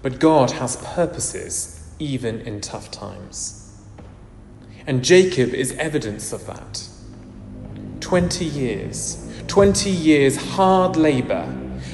But 0.02 0.18
God 0.18 0.50
has 0.52 0.76
purposes 0.76 1.88
even 1.98 2.40
in 2.40 2.60
tough 2.60 2.90
times. 2.90 3.80
And 4.86 5.02
Jacob 5.02 5.54
is 5.54 5.72
evidence 5.72 6.30
of 6.32 6.46
that. 6.46 6.86
20 8.00 8.44
years, 8.44 9.26
20 9.46 9.88
years 9.88 10.36
hard 10.36 10.96
labour, 10.96 11.46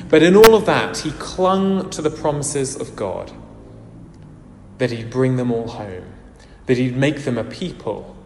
but 0.09 0.24
in 0.24 0.35
all 0.35 0.56
of 0.56 0.66
that, 0.66 0.98
he 0.98 1.12
clung 1.12 1.88
to 1.90 2.02
the 2.02 2.11
promises 2.11 2.74
of 2.74 2.96
God 2.96 3.30
that 4.78 4.90
he'd 4.90 5.11
bring 5.11 5.37
them 5.37 5.52
all 5.52 5.68
home 5.68 6.09
that 6.70 6.78
he'd 6.78 6.96
make 6.96 7.24
them 7.24 7.37
a 7.37 7.42
people. 7.42 8.16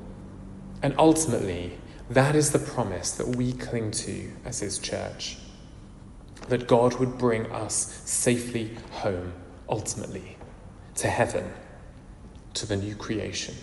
And 0.83 0.95
ultimately, 0.99 1.79
that 2.11 2.37
is 2.37 2.53
the 2.53 2.59
promise 2.59 3.13
that 3.13 3.37
we 3.37 3.55
cling 3.55 3.91
to 3.93 4.31
as 4.45 4.61
his 4.61 4.79
church. 4.79 5.39
That 6.51 6.69
God 6.69 6.97
would 6.97 7.17
bring 7.17 7.51
us 7.51 8.03
safely 8.05 8.77
home, 8.91 9.33
ultimately, 9.67 10.37
to 10.97 11.09
heaven, 11.09 11.55
to 12.53 12.67
the 12.67 12.77
new 12.77 12.95
creation. 12.95 13.55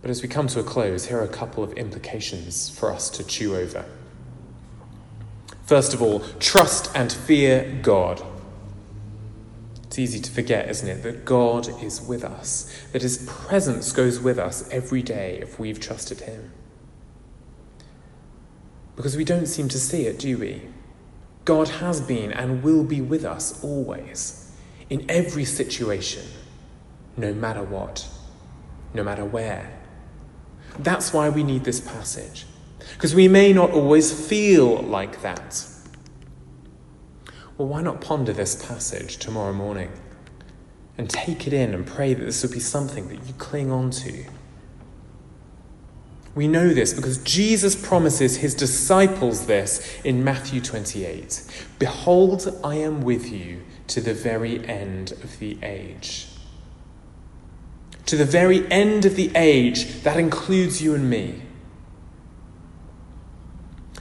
But 0.00 0.12
as 0.12 0.22
we 0.22 0.28
come 0.28 0.46
to 0.46 0.60
a 0.60 0.62
close, 0.62 1.06
here 1.06 1.18
are 1.18 1.24
a 1.24 1.28
couple 1.28 1.64
of 1.64 1.72
implications 1.72 2.70
for 2.70 2.92
us 2.92 3.10
to 3.10 3.24
chew 3.24 3.56
over. 3.56 3.84
First 5.64 5.94
of 5.94 6.00
all, 6.00 6.20
trust 6.38 6.92
and 6.94 7.12
fear 7.12 7.76
God. 7.82 8.22
It's 9.90 9.98
easy 9.98 10.20
to 10.20 10.30
forget, 10.30 10.68
isn't 10.68 10.86
it, 10.86 11.02
that 11.02 11.24
God 11.24 11.82
is 11.82 12.00
with 12.00 12.22
us, 12.22 12.72
that 12.92 13.02
His 13.02 13.26
presence 13.26 13.90
goes 13.90 14.20
with 14.20 14.38
us 14.38 14.68
every 14.70 15.02
day 15.02 15.40
if 15.42 15.58
we've 15.58 15.80
trusted 15.80 16.20
Him. 16.20 16.52
Because 18.94 19.16
we 19.16 19.24
don't 19.24 19.46
seem 19.46 19.66
to 19.68 19.80
see 19.80 20.06
it, 20.06 20.20
do 20.20 20.38
we? 20.38 20.62
God 21.44 21.66
has 21.66 22.00
been 22.00 22.30
and 22.32 22.62
will 22.62 22.84
be 22.84 23.00
with 23.00 23.24
us 23.24 23.64
always, 23.64 24.52
in 24.88 25.04
every 25.10 25.44
situation, 25.44 26.22
no 27.16 27.34
matter 27.34 27.64
what, 27.64 28.06
no 28.94 29.02
matter 29.02 29.24
where. 29.24 29.76
That's 30.78 31.12
why 31.12 31.30
we 31.30 31.42
need 31.42 31.64
this 31.64 31.80
passage, 31.80 32.46
because 32.92 33.12
we 33.12 33.26
may 33.26 33.52
not 33.52 33.72
always 33.72 34.28
feel 34.28 34.82
like 34.82 35.20
that. 35.22 35.66
Well, 37.60 37.68
why 37.68 37.82
not 37.82 38.00
ponder 38.00 38.32
this 38.32 38.54
passage 38.54 39.18
tomorrow 39.18 39.52
morning 39.52 39.92
and 40.96 41.10
take 41.10 41.46
it 41.46 41.52
in 41.52 41.74
and 41.74 41.86
pray 41.86 42.14
that 42.14 42.24
this 42.24 42.42
would 42.42 42.52
be 42.52 42.58
something 42.58 43.08
that 43.08 43.16
you 43.28 43.34
cling 43.34 43.70
on 43.70 43.90
to? 43.90 44.24
We 46.34 46.48
know 46.48 46.72
this 46.72 46.94
because 46.94 47.18
Jesus 47.18 47.76
promises 47.76 48.38
his 48.38 48.54
disciples 48.54 49.44
this 49.44 50.00
in 50.04 50.24
Matthew 50.24 50.62
28 50.62 51.66
Behold, 51.78 52.48
I 52.64 52.76
am 52.76 53.02
with 53.02 53.30
you 53.30 53.60
to 53.88 54.00
the 54.00 54.14
very 54.14 54.66
end 54.66 55.12
of 55.12 55.38
the 55.38 55.58
age. 55.62 56.28
To 58.06 58.16
the 58.16 58.24
very 58.24 58.66
end 58.72 59.04
of 59.04 59.16
the 59.16 59.30
age, 59.36 60.00
that 60.00 60.16
includes 60.16 60.80
you 60.80 60.94
and 60.94 61.10
me. 61.10 61.42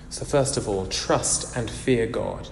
So, 0.08 0.24
first 0.24 0.56
of 0.56 0.69
all, 0.69 0.86
trust 0.86 1.58
and 1.58 1.69
fear 1.69 2.08
God. 2.08 2.48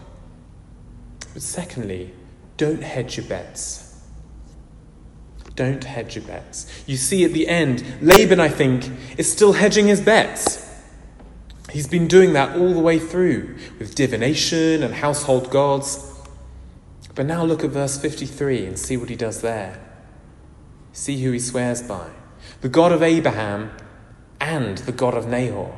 But 1.37 1.43
secondly, 1.43 2.11
don't 2.57 2.81
hedge 2.81 3.15
your 3.15 3.27
bets. 3.27 4.01
Don't 5.53 5.83
hedge 5.83 6.15
your 6.15 6.25
bets. 6.25 6.65
You 6.87 6.97
see 6.97 7.23
at 7.25 7.31
the 7.31 7.47
end, 7.47 7.83
Laban, 8.01 8.39
I 8.39 8.49
think, 8.49 8.89
is 9.19 9.31
still 9.31 9.53
hedging 9.53 9.85
his 9.85 10.01
bets. 10.01 10.67
He's 11.71 11.87
been 11.87 12.07
doing 12.07 12.33
that 12.33 12.57
all 12.57 12.73
the 12.73 12.79
way 12.79 12.97
through 12.97 13.55
with 13.77 13.93
divination 13.93 14.81
and 14.81 14.95
household 14.95 15.51
gods. 15.51 16.11
But 17.13 17.27
now 17.27 17.43
look 17.43 17.63
at 17.63 17.69
verse 17.69 18.01
53 18.01 18.65
and 18.65 18.79
see 18.79 18.97
what 18.97 19.09
he 19.09 19.15
does 19.15 19.41
there. 19.41 19.79
See 20.91 21.21
who 21.23 21.31
he 21.33 21.39
swears 21.39 21.83
by 21.83 22.09
the 22.61 22.69
God 22.69 22.91
of 22.91 23.03
Abraham 23.03 23.77
and 24.41 24.79
the 24.79 24.91
God 24.91 25.13
of 25.13 25.27
Nahor. 25.27 25.77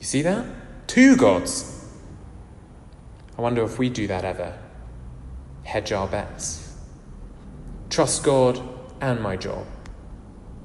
You 0.00 0.04
see 0.04 0.20
that? 0.20 0.44
Two 0.86 1.16
gods. 1.16 1.79
I 3.40 3.42
wonder 3.42 3.64
if 3.64 3.78
we 3.78 3.88
do 3.88 4.06
that 4.06 4.22
ever. 4.22 4.52
Hedge 5.62 5.92
our 5.92 6.06
bets. 6.06 6.76
Trust 7.88 8.22
God 8.22 8.60
and 9.00 9.18
my 9.22 9.34
job, 9.36 9.66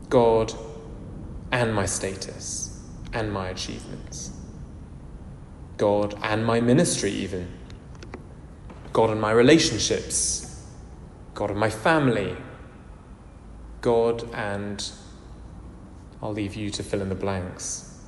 God 0.09 0.51
and 1.53 1.73
my 1.73 1.85
status 1.85 2.77
and 3.13 3.31
my 3.31 3.47
achievements, 3.47 4.33
God 5.77 6.19
and 6.21 6.45
my 6.45 6.59
ministry, 6.59 7.11
even, 7.11 7.49
God 8.91 9.09
and 9.09 9.21
my 9.21 9.31
relationships, 9.31 10.61
God 11.33 11.51
and 11.51 11.59
my 11.59 11.69
family, 11.69 12.35
God 13.79 14.29
and 14.33 14.91
I'll 16.21 16.33
leave 16.33 16.55
you 16.55 16.69
to 16.71 16.83
fill 16.83 17.01
in 17.01 17.07
the 17.07 17.15
blanks. 17.15 18.01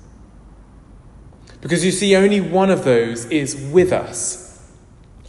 Because 1.61 1.85
you 1.85 1.91
see, 1.93 2.17
only 2.17 2.41
one 2.41 2.69
of 2.69 2.83
those 2.83 3.23
is 3.27 3.55
with 3.71 3.93
us. 3.93 4.46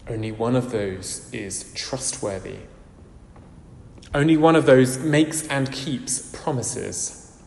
Only 0.08 0.32
one 0.32 0.56
of 0.56 0.70
those 0.70 1.28
is 1.32 1.70
trustworthy. 1.74 2.60
Only 4.14 4.38
one 4.38 4.56
of 4.56 4.64
those 4.64 4.98
makes 4.98 5.46
and 5.48 5.70
keeps 5.70 6.30
promises. 6.32 7.38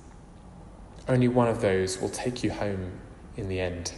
Only 1.08 1.28
one 1.28 1.48
of 1.48 1.62
those 1.62 2.00
will 2.00 2.10
take 2.10 2.44
you 2.44 2.52
home 2.52 3.00
in 3.36 3.50
the 3.50 3.60
end. 3.60 3.94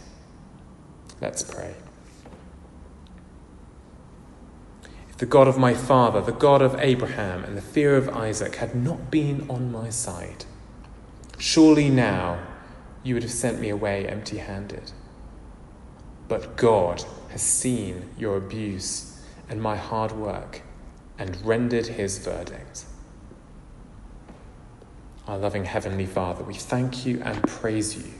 Let's 1.20 1.42
pray. 1.42 1.74
If 5.10 5.18
the 5.18 5.26
God 5.26 5.46
of 5.46 5.58
my 5.58 5.74
father, 5.74 6.22
the 6.22 6.32
God 6.32 6.62
of 6.62 6.74
Abraham, 6.80 7.44
and 7.44 7.56
the 7.56 7.62
fear 7.62 7.96
of 7.96 8.08
Isaac 8.08 8.56
had 8.56 8.74
not 8.74 9.10
been 9.10 9.48
on 9.50 9.70
my 9.70 9.90
side, 9.90 10.46
surely 11.38 11.90
now 11.90 12.44
you 13.02 13.14
would 13.14 13.22
have 13.22 13.30
sent 13.30 13.60
me 13.60 13.68
away 13.68 14.08
empty 14.08 14.38
handed. 14.38 14.90
But 16.28 16.56
God 16.56 17.04
has 17.30 17.42
seen 17.42 18.10
your 18.18 18.36
abuse 18.36 19.20
and 19.48 19.60
my 19.60 19.76
hard 19.76 20.12
work 20.12 20.62
and 21.18 21.36
rendered 21.44 21.86
his 21.86 22.18
verdict. 22.18 22.84
Our 25.26 25.38
loving 25.38 25.64
Heavenly 25.64 26.06
Father, 26.06 26.44
we 26.44 26.54
thank 26.54 27.06
you 27.06 27.20
and 27.22 27.42
praise 27.44 27.96
you 27.96 28.12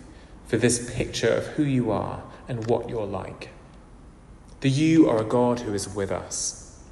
for 0.47 0.57
this 0.57 0.95
picture 0.95 1.29
of 1.29 1.47
who 1.49 1.63
you 1.63 1.91
are 1.91 2.23
and 2.49 2.67
what 2.67 2.89
you're 2.89 3.07
like. 3.07 3.51
That 4.61 4.71
you 4.71 5.09
are 5.09 5.21
a 5.21 5.25
God 5.25 5.61
who 5.61 5.75
is 5.75 5.89
with 5.89 6.11
us, 6.11 6.83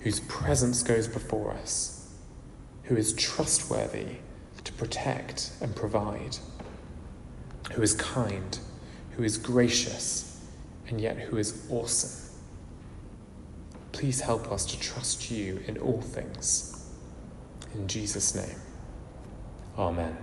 whose 0.00 0.20
presence 0.20 0.82
goes 0.82 1.08
before 1.08 1.52
us, 1.52 2.10
who 2.84 2.96
is 2.96 3.12
trustworthy 3.14 4.16
to 4.64 4.72
protect 4.74 5.52
and 5.60 5.74
provide, 5.74 6.36
who 7.72 7.82
is 7.82 7.94
kind, 7.94 8.58
who 9.12 9.22
is 9.22 9.38
gracious, 9.38 10.31
and 10.92 11.00
yet 11.00 11.16
who 11.16 11.38
is 11.38 11.66
awesome. 11.70 12.36
Please 13.92 14.20
help 14.20 14.52
us 14.52 14.66
to 14.66 14.78
trust 14.78 15.30
you 15.30 15.58
in 15.66 15.78
all 15.78 16.02
things. 16.02 16.86
In 17.74 17.88
Jesus' 17.88 18.34
name, 18.34 18.60
Amen. 19.78 20.14